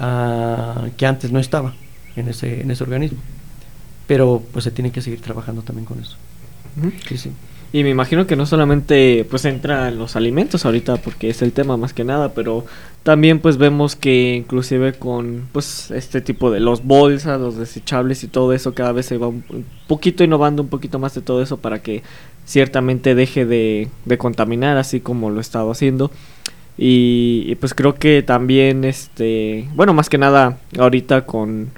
ah, 0.00 0.88
que 0.96 1.06
antes 1.06 1.30
no 1.30 1.38
estaba 1.38 1.74
en 2.16 2.28
ese, 2.28 2.62
en 2.62 2.70
ese 2.70 2.82
organismo 2.82 3.20
pero 4.10 4.42
pues 4.52 4.64
se 4.64 4.72
tiene 4.72 4.90
que 4.90 5.02
seguir 5.02 5.20
trabajando 5.20 5.62
también 5.62 5.86
con 5.86 6.00
eso. 6.00 6.16
sí, 7.06 7.16
sí. 7.16 7.30
Y 7.72 7.84
me 7.84 7.90
imagino 7.90 8.26
que 8.26 8.34
no 8.34 8.44
solamente 8.44 9.24
pues 9.30 9.44
entra 9.44 9.86
en 9.86 10.00
los 10.00 10.16
alimentos 10.16 10.64
ahorita 10.66 10.96
porque 10.96 11.30
es 11.30 11.42
el 11.42 11.52
tema 11.52 11.76
más 11.76 11.94
que 11.94 12.02
nada, 12.02 12.34
pero 12.34 12.64
también 13.04 13.38
pues 13.38 13.56
vemos 13.56 13.94
que 13.94 14.34
inclusive 14.34 14.94
con 14.94 15.46
pues 15.52 15.92
este 15.92 16.20
tipo 16.20 16.50
de 16.50 16.58
los 16.58 16.84
bolsas, 16.84 17.40
los 17.40 17.56
desechables 17.56 18.24
y 18.24 18.26
todo 18.26 18.52
eso 18.52 18.74
cada 18.74 18.90
vez 18.90 19.06
se 19.06 19.16
va 19.16 19.28
un, 19.28 19.44
poquito 19.86 20.24
innovando 20.24 20.60
un 20.60 20.70
poquito 20.70 20.98
más 20.98 21.14
de 21.14 21.20
todo 21.20 21.40
eso 21.40 21.58
para 21.58 21.80
que 21.80 22.02
ciertamente 22.44 23.14
deje 23.14 23.46
de, 23.46 23.90
de 24.06 24.18
contaminar 24.18 24.76
así 24.76 24.98
como 24.98 25.30
lo 25.30 25.38
he 25.38 25.40
estado 25.40 25.70
haciendo. 25.70 26.10
Y, 26.78 27.44
y, 27.46 27.54
pues 27.56 27.74
creo 27.74 27.94
que 27.96 28.22
también 28.22 28.84
este 28.84 29.68
bueno 29.74 29.92
más 29.92 30.08
que 30.08 30.16
nada 30.16 30.58
ahorita 30.78 31.26
con 31.26 31.70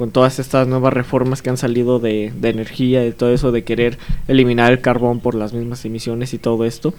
con 0.00 0.12
todas 0.12 0.38
estas 0.38 0.66
nuevas 0.66 0.94
reformas 0.94 1.42
que 1.42 1.50
han 1.50 1.58
salido 1.58 1.98
de, 1.98 2.32
de 2.34 2.48
energía, 2.48 3.06
y 3.06 3.12
todo 3.12 3.34
eso 3.34 3.52
de 3.52 3.64
querer 3.64 3.98
eliminar 4.28 4.72
el 4.72 4.80
carbón 4.80 5.20
por 5.20 5.34
las 5.34 5.52
mismas 5.52 5.84
emisiones 5.84 6.32
y 6.32 6.38
todo 6.38 6.64
esto, 6.64 6.94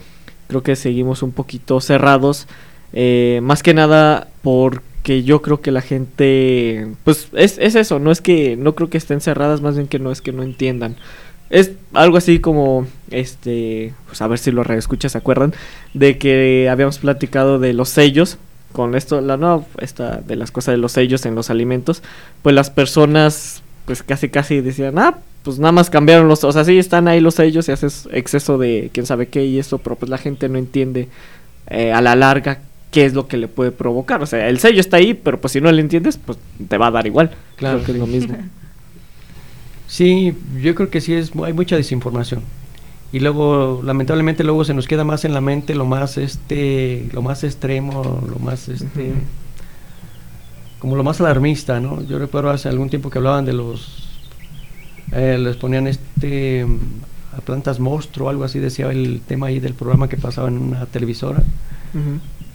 creo 0.47 0.61
que 0.61 0.75
seguimos 0.75 1.23
un 1.23 1.31
poquito 1.31 1.81
cerrados, 1.81 2.47
eh, 2.93 3.39
más 3.41 3.63
que 3.63 3.73
nada 3.73 4.27
porque 4.43 5.23
yo 5.23 5.41
creo 5.41 5.61
que 5.61 5.71
la 5.71 5.81
gente, 5.81 6.89
pues 7.03 7.29
es, 7.33 7.57
es 7.57 7.73
eso, 7.73 7.97
no 7.97 8.11
es 8.11 8.21
que 8.21 8.55
no 8.55 8.75
creo 8.75 8.91
que 8.91 8.99
estén 8.99 9.19
cerradas, 9.19 9.61
más 9.61 9.75
bien 9.75 9.87
que 9.87 9.97
no 9.97 10.11
es 10.11 10.21
que 10.21 10.31
no 10.31 10.43
entiendan. 10.43 10.95
Es 11.51 11.73
algo 11.93 12.17
así 12.17 12.39
como, 12.39 12.87
este, 13.11 13.93
pues 14.07 14.21
a 14.21 14.27
ver 14.27 14.39
si 14.39 14.51
los 14.51 14.65
reescuchas 14.65 15.11
se 15.11 15.17
acuerdan, 15.17 15.53
de 15.93 16.17
que 16.17 16.69
habíamos 16.69 16.99
platicado 16.99 17.59
de 17.59 17.73
los 17.73 17.89
sellos, 17.89 18.37
con 18.71 18.95
esto, 18.95 19.19
la 19.19 19.35
nueva, 19.35 19.65
esta 19.79 20.21
de 20.21 20.37
las 20.37 20.49
cosas 20.49 20.73
de 20.73 20.77
los 20.77 20.93
sellos 20.93 21.25
en 21.25 21.35
los 21.35 21.49
alimentos, 21.49 22.03
pues 22.41 22.55
las 22.55 22.69
personas, 22.69 23.63
pues 23.85 24.01
casi 24.01 24.29
casi 24.29 24.61
decían, 24.61 24.97
ah, 24.97 25.17
pues 25.43 25.59
nada 25.59 25.73
más 25.73 25.89
cambiaron 25.89 26.29
los, 26.29 26.43
o 26.45 26.51
sea, 26.53 26.63
sí 26.63 26.79
están 26.79 27.09
ahí 27.09 27.19
los 27.19 27.35
sellos 27.35 27.67
y 27.67 27.73
haces 27.73 28.07
exceso 28.13 28.57
de 28.57 28.89
quién 28.93 29.05
sabe 29.05 29.27
qué 29.27 29.45
y 29.45 29.59
eso, 29.59 29.79
pero 29.79 29.97
pues 29.97 30.09
la 30.09 30.17
gente 30.17 30.47
no 30.47 30.57
entiende 30.57 31.09
eh, 31.67 31.91
a 31.91 31.99
la 32.01 32.15
larga 32.15 32.59
qué 32.91 33.05
es 33.05 33.13
lo 33.13 33.27
que 33.27 33.37
le 33.37 33.49
puede 33.49 33.71
provocar. 33.71 34.21
O 34.21 34.25
sea, 34.25 34.47
el 34.47 34.59
sello 34.59 34.79
está 34.79 34.97
ahí, 34.97 35.13
pero 35.13 35.41
pues 35.41 35.53
si 35.53 35.59
no 35.61 35.71
le 35.71 35.81
entiendes, 35.81 36.17
pues 36.17 36.37
te 36.67 36.77
va 36.77 36.87
a 36.87 36.91
dar 36.91 37.07
igual. 37.07 37.31
Claro 37.57 37.83
que 37.83 37.91
es 37.91 37.97
lo 37.97 38.07
mismo. 38.07 38.37
Sí, 39.91 40.33
yo 40.61 40.73
creo 40.73 40.89
que 40.89 41.01
sí 41.01 41.13
es, 41.13 41.33
hay 41.43 41.51
mucha 41.51 41.75
desinformación. 41.75 42.43
Y 43.11 43.19
luego 43.19 43.81
lamentablemente 43.83 44.41
luego 44.45 44.63
se 44.63 44.73
nos 44.73 44.87
queda 44.87 45.03
más 45.03 45.25
en 45.25 45.33
la 45.33 45.41
mente 45.41 45.75
lo 45.75 45.85
más 45.85 46.17
este 46.17 47.09
lo 47.11 47.21
más 47.21 47.43
extremo 47.43 48.23
lo 48.25 48.39
más 48.39 48.69
este 48.69 49.11
como 50.79 50.95
lo 50.95 51.03
más 51.03 51.19
alarmista 51.19 51.81
no 51.81 52.01
yo 52.03 52.19
recuerdo 52.19 52.51
hace 52.51 52.69
algún 52.69 52.89
tiempo 52.89 53.09
que 53.09 53.17
hablaban 53.17 53.43
de 53.43 53.51
los 53.51 54.07
eh, 55.11 55.37
les 55.37 55.57
ponían 55.57 55.87
este 55.87 56.65
a 57.35 57.41
plantas 57.41 57.81
monstruo 57.81 58.29
algo 58.29 58.45
así 58.45 58.59
decía 58.59 58.89
el 58.91 59.19
tema 59.27 59.47
ahí 59.47 59.59
del 59.59 59.73
programa 59.73 60.07
que 60.07 60.15
pasaba 60.15 60.47
en 60.47 60.57
una 60.57 60.85
televisora. 60.85 61.43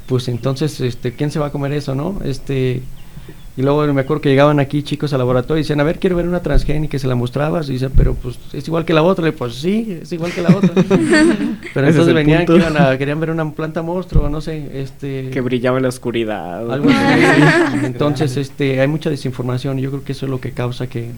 Pues 0.07 0.29
entonces 0.29 0.81
este 0.81 1.13
quién 1.13 1.31
se 1.31 1.39
va 1.39 1.49
a 1.49 1.53
comer 1.53 1.75
eso 1.75 1.95
no 1.95 2.19
este 2.25 2.83
y 3.57 3.63
luego 3.63 3.91
me 3.95 4.03
acuerdo 4.03 4.21
que 4.21 4.29
llegaban 4.29 4.61
aquí 4.61 4.83
chicos 4.83 5.15
al 5.15 5.19
laboratorio 5.19 5.61
y 5.61 5.63
decían, 5.63 5.81
a 5.81 5.83
ver, 5.83 5.99
quiero 5.99 6.15
ver 6.15 6.29
una 6.29 6.41
transgénica, 6.41 6.99
y 6.99 7.01
se 7.01 7.07
la 7.07 7.15
mostrabas. 7.15 7.71
Y 7.71 7.73
dicen, 7.73 7.91
pero 7.97 8.13
pues 8.15 8.39
es 8.53 8.69
igual 8.69 8.85
que 8.85 8.93
la 8.93 9.03
otra. 9.03 9.27
Y 9.29 9.33
pues 9.33 9.55
sí, 9.55 9.99
es 10.03 10.13
igual 10.13 10.31
que 10.31 10.43
la 10.43 10.55
otra. 10.55 10.71
pero 11.75 11.89
entonces 11.89 12.15
venían 12.15 12.45
que 12.45 12.55
iban 12.55 12.77
a, 12.77 12.99
querían 12.99 13.19
ver 13.19 13.31
una 13.31 13.51
planta 13.53 13.81
monstruo, 13.81 14.29
no 14.29 14.43
sé. 14.43 14.83
este 14.83 15.31
Que 15.31 15.41
brillaba 15.41 15.79
en 15.79 15.85
la 15.85 15.89
oscuridad. 15.89 16.71
Algo 16.71 16.91
así. 16.91 17.87
entonces 17.87 18.37
este 18.37 18.79
hay 18.79 18.89
mucha 18.89 19.09
desinformación 19.09 19.79
y 19.79 19.83
yo 19.83 19.91
creo 19.91 20.05
que 20.05 20.13
eso 20.13 20.27
es 20.27 20.31
lo 20.31 20.39
que 20.39 20.53
causa 20.53 20.87
que, 20.87 21.13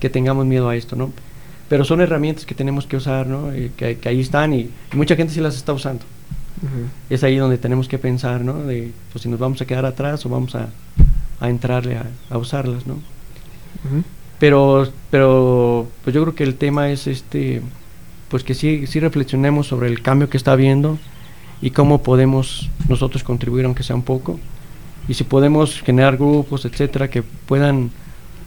que 0.00 0.08
tengamos 0.08 0.46
miedo 0.46 0.70
a 0.70 0.76
esto, 0.76 0.96
¿no? 0.96 1.12
Pero 1.68 1.84
son 1.84 2.00
herramientas 2.00 2.46
que 2.46 2.54
tenemos 2.54 2.86
que 2.86 2.96
usar, 2.96 3.26
¿no? 3.26 3.54
Y 3.54 3.68
que, 3.76 3.98
que, 3.98 4.08
ahí 4.08 4.20
están 4.20 4.54
y, 4.54 4.70
mucha 4.94 5.14
gente 5.14 5.34
sí 5.34 5.40
las 5.42 5.56
está 5.56 5.74
usando. 5.74 6.04
Es 7.10 7.22
ahí 7.24 7.36
donde 7.36 7.58
tenemos 7.58 7.88
que 7.88 7.98
pensar, 7.98 8.40
¿no? 8.40 8.62
De 8.62 8.92
pues 9.12 9.22
si 9.22 9.28
nos 9.28 9.38
vamos 9.38 9.60
a 9.60 9.66
quedar 9.66 9.84
atrás 9.84 10.24
o 10.24 10.28
vamos 10.30 10.54
a 10.54 10.68
a 11.42 11.50
entrarle 11.50 11.98
a, 12.30 12.38
usarlas, 12.38 12.86
¿no? 12.86 12.98
Pero, 14.38 14.88
pero, 15.10 15.88
pues 16.04 16.14
yo 16.14 16.22
creo 16.22 16.34
que 16.36 16.44
el 16.44 16.54
tema 16.54 16.90
es 16.90 17.08
este, 17.08 17.62
pues 18.28 18.44
que 18.44 18.54
sí, 18.54 18.86
sí 18.86 19.00
reflexionemos 19.00 19.66
sobre 19.66 19.88
el 19.88 20.02
cambio 20.02 20.30
que 20.30 20.36
está 20.36 20.52
habiendo 20.52 20.98
y 21.60 21.70
cómo 21.70 22.02
podemos 22.02 22.70
nosotros 22.88 23.24
contribuir, 23.24 23.64
aunque 23.64 23.82
sea 23.82 23.96
un 23.96 24.02
poco, 24.02 24.38
y 25.08 25.14
si 25.14 25.24
podemos 25.24 25.80
generar 25.80 26.16
grupos, 26.16 26.64
etcétera, 26.64 27.10
que 27.10 27.22
puedan 27.22 27.90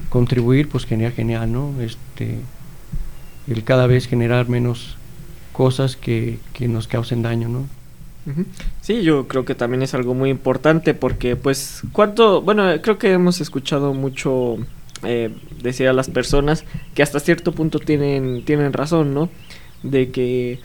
contribuir, 0.10 0.70
pues 0.70 0.86
genial, 0.86 1.12
genial, 1.12 1.52
¿no? 1.52 1.74
Este, 1.82 2.40
el 3.48 3.64
cada 3.66 3.88
vez 3.88 4.08
generar 4.08 4.48
menos 4.48 4.96
cosas 5.52 5.98
que, 5.98 6.40
que 6.54 6.70
nos 6.70 6.88
causen 6.88 7.22
daño, 7.22 7.50
¿no? 7.50 7.68
Sí, 8.82 9.04
yo 9.04 9.28
creo 9.28 9.46
que 9.46 9.56
también 9.56 9.84
es 9.84 9.94
algo 9.94 10.14
muy 10.14 10.30
importante 10.30 10.94
porque 10.94 11.36
pues 11.36 11.82
cuánto, 11.92 12.42
bueno, 12.42 12.64
creo 12.82 12.98
que 12.98 13.12
hemos 13.12 13.40
escuchado 13.40 13.94
mucho 13.94 14.58
eh, 15.04 15.32
decir 15.62 15.88
a 15.88 15.94
las 15.94 16.10
personas 16.10 16.66
que 16.96 17.04
hasta 17.04 17.20
cierto 17.20 17.52
punto 17.52 17.80
tienen, 17.80 18.44
tienen 18.44 18.74
razón, 18.74 19.14
¿no? 19.14 19.30
de 19.86 20.10
que 20.10 20.60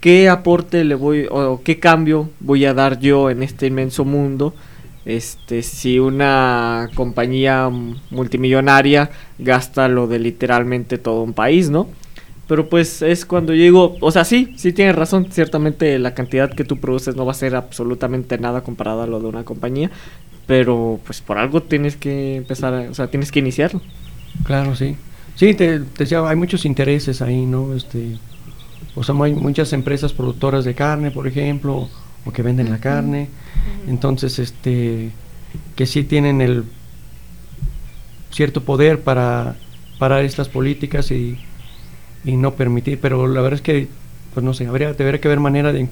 qué 0.00 0.28
aporte 0.28 0.84
le 0.84 0.94
voy 0.94 1.26
o 1.30 1.60
qué 1.62 1.78
cambio 1.78 2.30
voy 2.40 2.64
a 2.64 2.74
dar 2.74 2.98
yo 2.98 3.30
en 3.30 3.42
este 3.42 3.66
inmenso 3.66 4.04
mundo 4.04 4.54
este 5.04 5.62
si 5.62 5.98
una 5.98 6.90
compañía 6.94 7.70
multimillonaria 8.10 9.10
gasta 9.38 9.88
lo 9.88 10.06
de 10.06 10.18
literalmente 10.18 10.98
todo 10.98 11.22
un 11.22 11.32
país, 11.32 11.70
¿no? 11.70 11.88
Pero 12.48 12.68
pues 12.68 13.02
es 13.02 13.26
cuando 13.26 13.52
yo 13.52 13.62
digo, 13.62 13.96
o 14.00 14.10
sea, 14.12 14.24
sí, 14.24 14.54
sí 14.56 14.72
tienes 14.72 14.94
razón, 14.94 15.26
ciertamente 15.30 15.98
la 15.98 16.14
cantidad 16.14 16.52
que 16.52 16.64
tú 16.64 16.76
produces 16.78 17.16
no 17.16 17.26
va 17.26 17.32
a 17.32 17.34
ser 17.34 17.56
absolutamente 17.56 18.38
nada 18.38 18.62
comparada 18.62 19.04
a 19.04 19.06
lo 19.06 19.18
de 19.18 19.26
una 19.26 19.44
compañía, 19.44 19.90
pero 20.46 21.00
pues 21.04 21.20
por 21.20 21.38
algo 21.38 21.62
tienes 21.62 21.96
que 21.96 22.36
empezar, 22.36 22.72
o 22.88 22.94
sea, 22.94 23.08
tienes 23.08 23.32
que 23.32 23.40
iniciarlo. 23.40 23.80
Claro, 24.44 24.76
sí. 24.76 24.96
Sí, 25.34 25.54
te, 25.54 25.80
decía, 25.80 26.26
hay 26.26 26.36
muchos 26.36 26.64
intereses 26.64 27.20
ahí, 27.20 27.44
¿no? 27.44 27.74
Este, 27.74 28.16
o 28.94 29.02
sea, 29.02 29.14
hay 29.22 29.34
muchas 29.34 29.72
empresas 29.72 30.12
productoras 30.12 30.64
de 30.64 30.74
carne, 30.74 31.10
por 31.10 31.26
ejemplo, 31.26 31.88
o 32.24 32.32
que 32.32 32.42
venden 32.42 32.70
la 32.70 32.78
carne. 32.78 33.28
Entonces, 33.88 34.38
este, 34.38 35.10
que 35.74 35.86
sí 35.86 36.04
tienen 36.04 36.40
el 36.40 36.64
cierto 38.30 38.62
poder 38.62 39.00
para 39.00 39.56
parar 39.98 40.24
estas 40.24 40.48
políticas 40.48 41.10
y, 41.10 41.38
y 42.24 42.36
no 42.36 42.54
permitir, 42.54 42.98
pero 43.00 43.26
la 43.26 43.40
verdad 43.40 43.58
es 43.58 43.62
que, 43.62 43.88
pues 44.34 44.44
no 44.44 44.54
sé, 44.54 44.66
habría, 44.66 44.92
debería 44.92 45.20
que 45.20 45.28
haber 45.28 45.40
manera 45.40 45.72
de, 45.72 45.88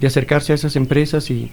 de 0.00 0.06
acercarse 0.06 0.52
a 0.52 0.54
esas 0.54 0.76
empresas 0.76 1.30
y, 1.30 1.50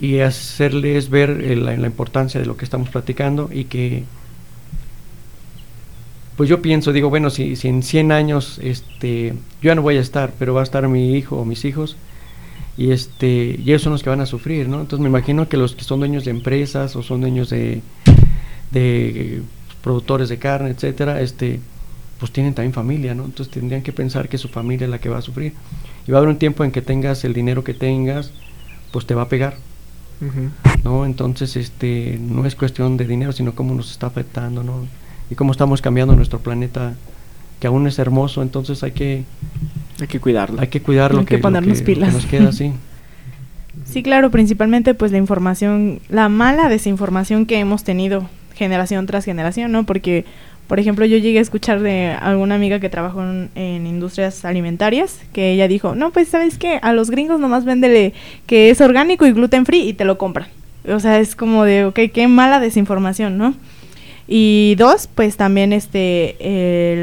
y 0.00 0.20
hacerles 0.20 1.10
ver 1.10 1.30
la, 1.56 1.76
la, 1.76 1.86
importancia 1.86 2.40
de 2.40 2.46
lo 2.46 2.56
que 2.56 2.64
estamos 2.64 2.88
platicando 2.88 3.48
y 3.52 3.64
que 3.64 4.04
pues 6.36 6.50
yo 6.50 6.60
pienso, 6.60 6.92
digo, 6.92 7.08
bueno, 7.08 7.30
si, 7.30 7.56
si 7.56 7.68
en 7.68 7.82
100 7.82 8.12
años 8.12 8.60
este, 8.62 9.32
yo 9.62 9.68
ya 9.68 9.74
no 9.74 9.82
voy 9.82 9.96
a 9.96 10.00
estar, 10.00 10.34
pero 10.38 10.52
va 10.52 10.60
a 10.60 10.64
estar 10.64 10.86
mi 10.86 11.16
hijo 11.16 11.36
o 11.36 11.44
mis 11.46 11.64
hijos, 11.64 11.96
y 12.76 12.90
este 12.90 13.58
y 13.58 13.62
ellos 13.62 13.82
son 13.82 13.92
los 13.92 14.02
que 14.02 14.10
van 14.10 14.20
a 14.20 14.26
sufrir, 14.26 14.68
¿no? 14.68 14.80
Entonces 14.80 15.00
me 15.00 15.08
imagino 15.08 15.48
que 15.48 15.56
los 15.56 15.74
que 15.74 15.84
son 15.84 16.00
dueños 16.00 16.26
de 16.26 16.30
empresas 16.30 16.94
o 16.94 17.02
son 17.02 17.22
dueños 17.22 17.48
de, 17.48 17.80
de 18.70 19.40
productores 19.82 20.28
de 20.28 20.38
carne, 20.38 20.70
etcétera, 20.70 21.22
este 21.22 21.60
pues 22.18 22.32
tienen 22.32 22.54
también 22.54 22.72
familia, 22.72 23.14
¿no? 23.14 23.24
Entonces 23.24 23.52
tendrían 23.52 23.82
que 23.82 23.92
pensar 23.92 24.28
que 24.28 24.38
su 24.38 24.48
familia 24.48 24.86
es 24.86 24.90
la 24.90 24.98
que 24.98 25.08
va 25.08 25.18
a 25.18 25.22
sufrir. 25.22 25.52
Y 26.06 26.12
va 26.12 26.18
a 26.18 26.20
haber 26.20 26.30
un 26.30 26.38
tiempo 26.38 26.64
en 26.64 26.70
que 26.70 26.82
tengas 26.82 27.24
el 27.24 27.34
dinero 27.34 27.64
que 27.64 27.74
tengas, 27.74 28.32
pues 28.92 29.06
te 29.06 29.14
va 29.14 29.22
a 29.22 29.28
pegar. 29.28 29.56
¿No? 30.82 31.04
Entonces, 31.04 31.56
este 31.56 32.18
no 32.18 32.46
es 32.46 32.54
cuestión 32.54 32.96
de 32.96 33.06
dinero, 33.06 33.32
sino 33.32 33.54
cómo 33.54 33.74
nos 33.74 33.90
está 33.90 34.06
afectando, 34.06 34.62
¿no? 34.62 34.86
Y 35.30 35.34
cómo 35.34 35.52
estamos 35.52 35.82
cambiando 35.82 36.16
nuestro 36.16 36.38
planeta 36.38 36.94
que 37.60 37.66
aún 37.66 37.86
es 37.86 37.98
hermoso, 37.98 38.42
entonces 38.42 38.82
hay 38.82 38.92
que 38.92 39.24
hay 40.00 40.06
que 40.06 40.20
cuidarlo. 40.20 40.60
Hay 40.60 40.68
que 40.68 40.80
cuidarlo. 40.80 41.20
Hay 41.20 41.26
que, 41.26 41.38
ponernos 41.38 41.82
pilas. 41.82 42.12
nos 42.12 42.26
queda 42.26 42.50
así. 42.50 42.72
sí, 43.84 44.02
claro, 44.02 44.30
principalmente 44.30 44.94
pues 44.94 45.12
la 45.12 45.18
información, 45.18 46.00
la 46.08 46.28
mala 46.28 46.68
desinformación 46.68 47.46
que 47.46 47.58
hemos 47.58 47.84
tenido 47.84 48.28
generación 48.54 49.06
tras 49.06 49.24
generación, 49.24 49.72
¿no? 49.72 49.84
Porque, 49.84 50.24
por 50.66 50.80
ejemplo, 50.80 51.06
yo 51.06 51.18
llegué 51.18 51.38
a 51.38 51.42
escuchar 51.42 51.80
de 51.80 52.08
alguna 52.08 52.56
amiga 52.56 52.80
que 52.80 52.88
trabajó 52.88 53.22
en, 53.22 53.86
industrias 53.86 54.44
alimentarias, 54.44 55.20
que 55.32 55.52
ella 55.52 55.68
dijo, 55.68 55.94
no, 55.94 56.10
pues, 56.10 56.28
¿sabes 56.28 56.58
qué? 56.58 56.78
A 56.82 56.92
los 56.92 57.10
gringos 57.10 57.38
nomás 57.38 57.64
véndele 57.64 58.14
que 58.46 58.70
es 58.70 58.80
orgánico 58.80 59.26
y 59.26 59.32
gluten 59.32 59.64
free 59.64 59.88
y 59.88 59.92
te 59.92 60.04
lo 60.04 60.18
compran. 60.18 60.48
O 60.88 61.00
sea, 61.00 61.18
es 61.18 61.36
como 61.36 61.64
de, 61.64 61.84
ok, 61.84 62.00
qué 62.12 62.28
mala 62.28 62.60
desinformación, 62.60 63.38
¿no? 63.38 63.54
Y 64.28 64.74
dos, 64.76 65.08
pues 65.14 65.36
también 65.36 65.72
este, 65.72 66.36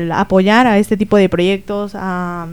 el 0.03 0.11
apoyar 0.11 0.67
a 0.67 0.77
este 0.77 0.97
tipo 0.97 1.15
de 1.15 1.29
proyectos, 1.29 1.93
a 1.95 2.47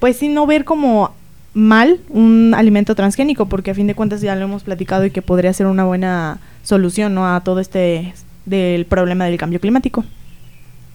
pues 0.00 0.16
sin 0.16 0.34
no 0.34 0.46
ver 0.46 0.64
como 0.64 1.14
mal 1.54 2.00
un 2.10 2.52
alimento 2.54 2.94
transgénico, 2.94 3.46
porque 3.46 3.70
a 3.70 3.74
fin 3.74 3.86
de 3.86 3.94
cuentas 3.94 4.20
ya 4.20 4.34
lo 4.34 4.44
hemos 4.44 4.64
platicado 4.64 5.06
y 5.06 5.10
que 5.10 5.22
podría 5.22 5.52
ser 5.52 5.66
una 5.66 5.84
buena 5.84 6.38
solución 6.62 7.14
¿no? 7.14 7.32
a 7.32 7.40
todo 7.40 7.60
este 7.60 8.12
del 8.46 8.86
problema 8.86 9.26
del 9.26 9.36
cambio 9.36 9.60
climático. 9.60 10.04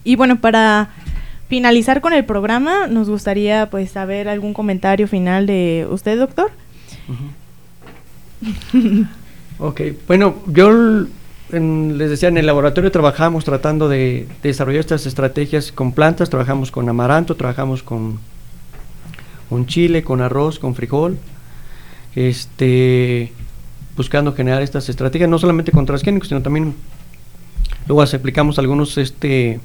Y 0.04 0.16
bueno, 0.16 0.40
para 0.40 0.90
finalizar 1.48 2.02
con 2.02 2.14
el 2.14 2.26
programa, 2.26 2.88
nos 2.88 3.10
gustaría 3.10 3.70
pues 3.70 3.92
saber 3.92 4.30
algún 4.30 4.54
comentario 4.54 5.08
final 5.08 5.46
de 5.46 5.86
usted, 5.90 6.18
doctor. 6.18 6.50
ok, 9.60 9.82
bueno, 10.08 10.36
yo 10.48 10.72
les 11.52 12.10
decía, 12.10 12.30
en 12.30 12.38
el 12.38 12.46
laboratorio 12.46 12.92
trabajamos 12.92 13.44
tratando 13.44 13.90
de 13.90 14.28
desarrollar 14.42 14.80
estas 14.80 15.06
estrategias 15.06 15.72
con 15.72 15.92
plantas, 15.92 16.30
trabajamos 16.30 16.72
con 16.72 16.88
amaranto, 16.88 17.36
trabajamos 17.36 17.84
con 17.84 18.18
chile, 19.66 20.04
con 20.04 20.22
arroz, 20.22 20.58
con 20.58 20.74
frijol, 20.74 21.18
este, 22.16 23.34
buscando 23.98 24.34
generar 24.34 24.62
estas 24.62 24.88
estrategias, 24.90 25.30
no 25.30 25.38
solamente 25.38 25.72
con 25.72 25.86
transgénicos, 25.86 26.30
sino 26.30 26.42
también 26.42 26.74
luego 27.88 28.02
aplicamos 28.02 28.60
algunos 28.60 28.98
este, 28.98 29.60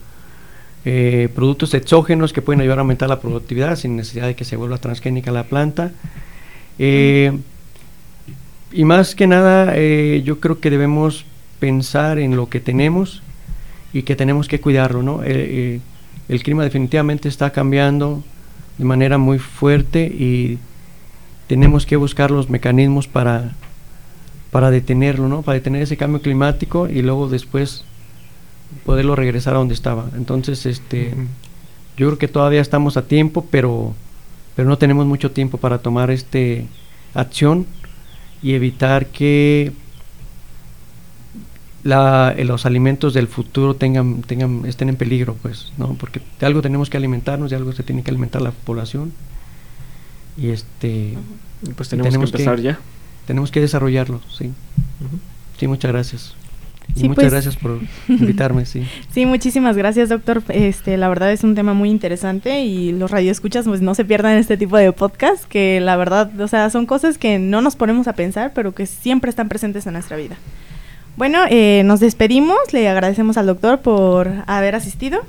eh, 0.85 1.29
productos 1.35 1.75
exógenos 1.75 2.33
que 2.33 2.43
pueden 2.43 2.61
ayudar 2.61 2.79
a 2.79 2.83
aumentar 2.83 3.09
la 3.09 3.21
productividad 3.21 3.75
sin 3.75 3.97
necesidad 3.97 4.27
de 4.27 4.37
que 4.37 4.45
se 4.45 4.57
vuelva 4.57 4.79
transgénica 4.79 5.33
la 5.33 5.45
planta. 5.45 5.91
Eh, 6.79 7.37
y 8.73 8.85
más 8.85 9.15
que 9.15 9.27
nada, 9.27 9.73
eh, 9.75 10.23
yo 10.25 10.39
creo 10.39 10.61
que 10.61 10.71
debemos 10.71 11.25
pensar 11.59 12.19
en 12.19 12.37
lo 12.37 12.49
que 12.49 12.61
tenemos 12.61 13.23
y 13.93 14.03
que 14.03 14.15
tenemos 14.15 14.47
que 14.47 14.61
cuidarlo, 14.61 15.03
¿no? 15.03 15.23
el 15.23 16.43
clima 16.43 16.65
definitivamente 16.65 17.29
está 17.29 17.51
cambiando, 17.51 18.23
de 18.79 18.85
manera 18.85 19.17
muy 19.17 19.39
fuerte 19.39 20.05
y 20.05 20.59
tenemos 21.47 21.87
que 21.87 21.97
buscar 21.97 22.31
los 22.31 22.51
mecanismos 22.51 23.09
para, 23.09 23.53
para 24.51 24.71
detenerlo, 24.71 25.29
¿no? 25.29 25.43
Para 25.43 25.55
detener 25.55 25.83
ese 25.83 25.97
cambio 25.97 26.21
climático 26.21 26.89
y 26.89 27.03
luego 27.03 27.29
después 27.29 27.85
poderlo 28.85 29.17
regresar 29.17 29.55
a 29.55 29.59
donde 29.59 29.75
estaba. 29.75 30.09
Entonces, 30.17 30.67
este, 30.67 31.15
yo 31.97 32.07
creo 32.07 32.19
que 32.19 32.29
todavía 32.29 32.61
estamos 32.61 32.97
a 32.97 33.03
tiempo, 33.07 33.47
pero, 33.51 33.95
pero 34.55 34.69
no 34.69 34.79
tenemos 34.79 35.07
mucho 35.07 35.31
tiempo 35.31 35.59
para 35.59 35.79
tomar 35.79 36.11
este 36.11 36.67
acción 37.15 37.67
y 38.43 38.55
evitar 38.55 39.07
que 39.07 39.73
la, 41.83 42.35
los 42.39 42.67
alimentos 42.67 43.15
del 43.15 43.29
futuro 43.29 43.75
tengan, 43.75 44.23
tengan, 44.23 44.65
estén 44.67 44.89
en 44.89 44.97
peligro, 44.97 45.37
pues, 45.41 45.73
¿no? 45.79 45.95
Porque 45.95 46.21
de 46.41 46.47
algo 46.47 46.61
tenemos 46.61 46.91
que 46.91 46.97
alimentarnos, 46.97 47.51
de 47.51 47.57
algo 47.57 47.73
se 47.73 47.83
tiene 47.83 48.03
que 48.03 48.11
alimentar 48.11 48.43
la 48.43 48.51
población. 48.51 49.13
Y 50.37 50.49
este... 50.49 51.17
Pues 51.77 51.89
tenemos, 51.89 52.13
que 52.13 52.25
empezar 52.25 52.61
ya. 52.61 52.79
Tenemos 53.27 53.51
que 53.51 53.61
desarrollarlo, 53.61 54.21
sí. 54.31 54.53
Sí, 55.59 55.67
muchas 55.67 55.91
gracias. 55.91 56.35
Muchas 56.95 57.15
pues. 57.15 57.31
gracias 57.33 57.57
por 57.57 57.79
invitarme, 58.09 58.67
sí. 58.67 58.87
Sí, 59.13 59.27
muchísimas 59.27 59.77
gracias, 59.77 60.09
doctor. 60.09 60.43
Este, 60.49 60.97
la 60.97 61.09
verdad 61.09 61.33
es 61.33 61.45
un 61.45 61.55
tema 61.55 61.75
muy 61.75 61.91
interesante 61.91 62.63
y 62.63 62.93
los 62.93 63.11
radioescuchas 63.11 63.67
pues 63.67 63.81
no 63.81 63.95
se 63.95 64.05
pierdan 64.05 64.39
este 64.39 64.57
tipo 64.57 64.77
de 64.77 64.93
podcast 64.93 65.45
que 65.45 65.81
la 65.81 65.97
verdad, 65.97 66.41
o 66.41 66.49
sea, 66.49 66.71
son 66.71 66.87
cosas 66.87 67.19
que 67.19 67.39
no 67.39 67.61
nos 67.61 67.77
ponemos 67.77 68.09
a 68.09 68.15
pensar, 68.15 68.53
pero 68.55 68.75
que 68.75 68.87
siempre 68.87 69.31
están 69.31 69.49
presentes 69.49 69.87
en 69.87 69.95
nuestra 69.95 70.17
vida. 70.17 70.37
Bueno, 71.17 71.41
eh, 71.49 71.83
nos 71.85 72.01
despedimos, 72.01 72.59
le 72.73 72.89
agradecemos 72.89 73.37
al 73.39 73.47
doctor 73.47 73.81
por 73.81 74.31
haber 74.47 74.75
asistido. 74.75 75.21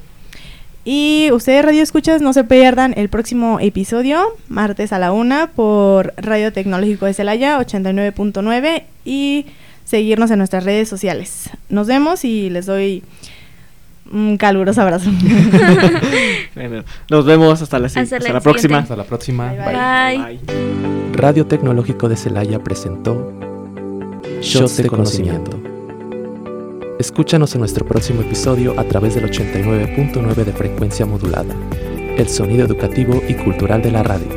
Y 0.89 1.29
ustedes, 1.33 1.65
Radio 1.65 1.83
Escuchas, 1.83 2.21
no 2.21 2.31
se 2.31 2.45
pierdan 2.45 2.93
el 2.95 3.09
próximo 3.09 3.59
episodio, 3.59 4.23
martes 4.47 4.93
a 4.93 4.99
la 4.99 5.11
una, 5.11 5.47
por 5.47 6.13
Radio 6.15 6.53
Tecnológico 6.53 7.05
de 7.05 7.13
Celaya 7.13 7.59
89.9 7.59 8.83
y 9.03 9.47
seguirnos 9.87 10.29
en 10.31 10.39
nuestras 10.39 10.65
redes 10.65 10.89
sociales. 10.89 11.49
Nos 11.69 11.87
vemos 11.87 12.25
y 12.25 12.49
les 12.49 12.65
doy 12.65 13.03
un 14.11 14.37
caluroso 14.37 14.81
abrazo. 14.81 15.09
nos 17.09 17.25
vemos 17.25 17.61
hasta 17.61 17.79
la, 17.79 17.87
próxima. 18.41 18.79
Hasta 18.79 18.97
la 18.97 19.05
próxima. 19.05 19.53
bye. 19.53 20.39
Radio 21.13 21.45
Tecnológico 21.45 22.09
de 22.09 22.17
Celaya 22.17 22.59
presentó 22.59 23.33
Shots 24.41 24.77
de 24.77 24.89
Conocimiento. 24.89 25.57
Escúchanos 26.99 27.53
en 27.55 27.61
nuestro 27.61 27.85
próximo 27.85 28.21
episodio 28.21 28.77
a 28.77 28.83
través 28.83 29.15
del 29.15 29.31
89.9 29.31 30.35
de 30.35 30.51
frecuencia 30.51 31.05
modulada, 31.05 31.55
el 32.17 32.27
sonido 32.27 32.65
educativo 32.65 33.21
y 33.27 33.35
cultural 33.35 33.81
de 33.81 33.91
la 33.91 34.03
radio. 34.03 34.36